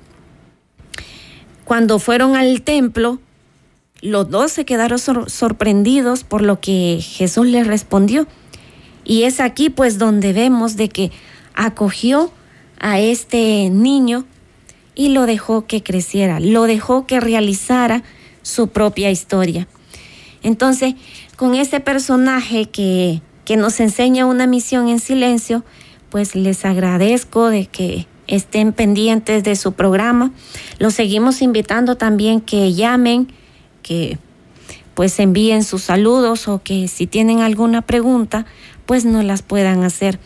Cuando 1.66 2.00
fueron 2.00 2.36
al 2.36 2.62
templo, 2.62 3.20
los 4.02 4.30
dos 4.30 4.52
se 4.52 4.66
quedaron 4.66 5.00
sorprendidos 5.00 6.24
por 6.24 6.42
lo 6.42 6.60
que 6.60 7.00
Jesús 7.02 7.48
les 7.48 7.66
respondió. 7.66 8.28
Y 9.06 9.24
es 9.24 9.40
aquí 9.40 9.70
pues 9.70 9.98
donde 9.98 10.34
vemos 10.34 10.76
de 10.76 10.90
que 10.90 11.12
acogió 11.54 12.32
a 12.80 13.00
este 13.00 13.70
niño 13.70 14.26
y 14.96 15.10
lo 15.10 15.26
dejó 15.26 15.66
que 15.68 15.84
creciera, 15.84 16.40
lo 16.40 16.64
dejó 16.64 17.06
que 17.06 17.20
realizara 17.20 18.04
su 18.42 18.70
propia 18.70 19.12
historia. 19.12 19.68
Entonces, 20.42 20.96
con 21.36 21.56
ese 21.56 21.80
personaje 21.80 22.66
que, 22.66 23.22
que 23.46 23.58
nos 23.58 23.80
enseña 23.80 24.26
una 24.26 24.48
misión 24.48 24.90
en 24.90 25.00
silencio, 25.00 25.64
pues 26.10 26.36
les 26.36 26.66
agradezco 26.66 27.50
de 27.50 27.66
que 27.66 28.08
estén 28.28 28.74
pendientes 28.74 29.44
de 29.44 29.56
su 29.56 29.74
programa. 29.74 30.32
Los 30.80 30.94
seguimos 30.94 31.42
invitando 31.42 31.96
también 31.96 32.42
que 32.42 32.74
llamen, 32.74 33.28
que 33.82 34.18
pues 34.94 35.20
envíen 35.20 35.64
sus 35.64 35.84
saludos 35.84 36.48
o 36.48 36.62
que 36.64 36.88
si 36.88 37.06
tienen 37.06 37.42
alguna 37.42 37.82
pregunta, 37.82 38.46
pues 38.86 39.06
nos 39.06 39.24
las 39.24 39.42
puedan 39.42 39.84
hacer. 39.84 40.20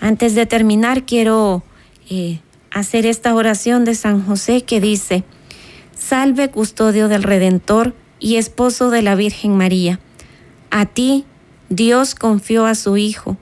Antes 0.00 0.34
de 0.34 0.46
terminar, 0.46 1.04
quiero 1.04 1.62
eh, 2.08 2.40
hacer 2.70 3.06
esta 3.06 3.34
oración 3.34 3.84
de 3.84 3.94
San 3.94 4.24
José 4.24 4.62
que 4.62 4.80
dice, 4.80 5.24
Salve 5.94 6.50
custodio 6.50 7.08
del 7.08 7.22
Redentor 7.22 7.94
y 8.18 8.36
esposo 8.36 8.90
de 8.90 9.02
la 9.02 9.14
Virgen 9.14 9.56
María. 9.56 10.00
A 10.70 10.86
ti 10.86 11.26
Dios 11.68 12.14
confió 12.14 12.66
a 12.66 12.74
su 12.74 12.96
Hijo. 12.96 13.36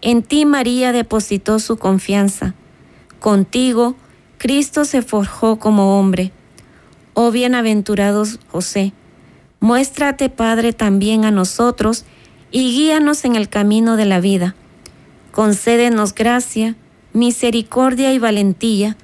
En 0.00 0.22
ti 0.22 0.46
María 0.46 0.92
depositó 0.92 1.58
su 1.58 1.76
confianza. 1.76 2.54
Contigo 3.18 3.96
Cristo 4.38 4.84
se 4.84 5.02
forjó 5.02 5.58
como 5.58 5.98
hombre. 5.98 6.30
Oh 7.14 7.32
bienaventurado 7.32 8.24
José, 8.46 8.92
muéstrate 9.58 10.28
Padre 10.28 10.72
también 10.72 11.24
a 11.24 11.32
nosotros 11.32 12.04
y 12.50 12.72
guíanos 12.72 13.24
en 13.24 13.36
el 13.36 13.48
camino 13.48 13.96
de 13.96 14.04
la 14.04 14.20
vida. 14.20 14.54
Concédenos 15.32 16.14
gracia, 16.14 16.76
misericordia 17.12 18.12
y 18.12 18.18
valentía 18.18 18.96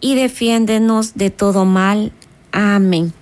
y 0.00 0.14
defiéndenos 0.14 1.14
de 1.14 1.30
todo 1.30 1.64
mal. 1.64 2.12
Amén. 2.50 3.12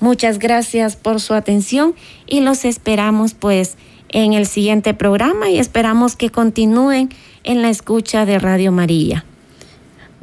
Muchas 0.00 0.38
gracias 0.38 0.96
por 0.96 1.20
su 1.20 1.34
atención 1.34 1.94
y 2.26 2.40
los 2.40 2.64
esperamos 2.64 3.34
pues 3.34 3.76
en 4.10 4.32
el 4.32 4.46
siguiente 4.46 4.94
programa 4.94 5.50
y 5.50 5.58
esperamos 5.58 6.14
que 6.14 6.30
continúen 6.30 7.08
en 7.42 7.62
la 7.62 7.70
escucha 7.70 8.26
de 8.26 8.38
Radio 8.38 8.70
María. 8.70 9.24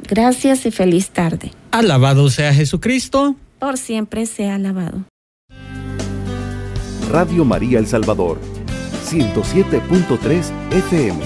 Gracias 0.08 0.66
y 0.66 0.70
feliz 0.70 1.10
tarde. 1.10 1.52
Alabado 1.70 2.28
sea 2.30 2.52
Jesucristo. 2.52 3.36
Por 3.58 3.78
siempre 3.78 4.26
sea 4.26 4.56
alabado. 4.56 5.04
Radio 7.10 7.44
María 7.44 7.78
El 7.78 7.86
Salvador, 7.86 8.40
107.3 9.12 10.50
FM, 10.70 11.18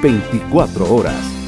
24 0.00 0.94
horas. 0.94 1.45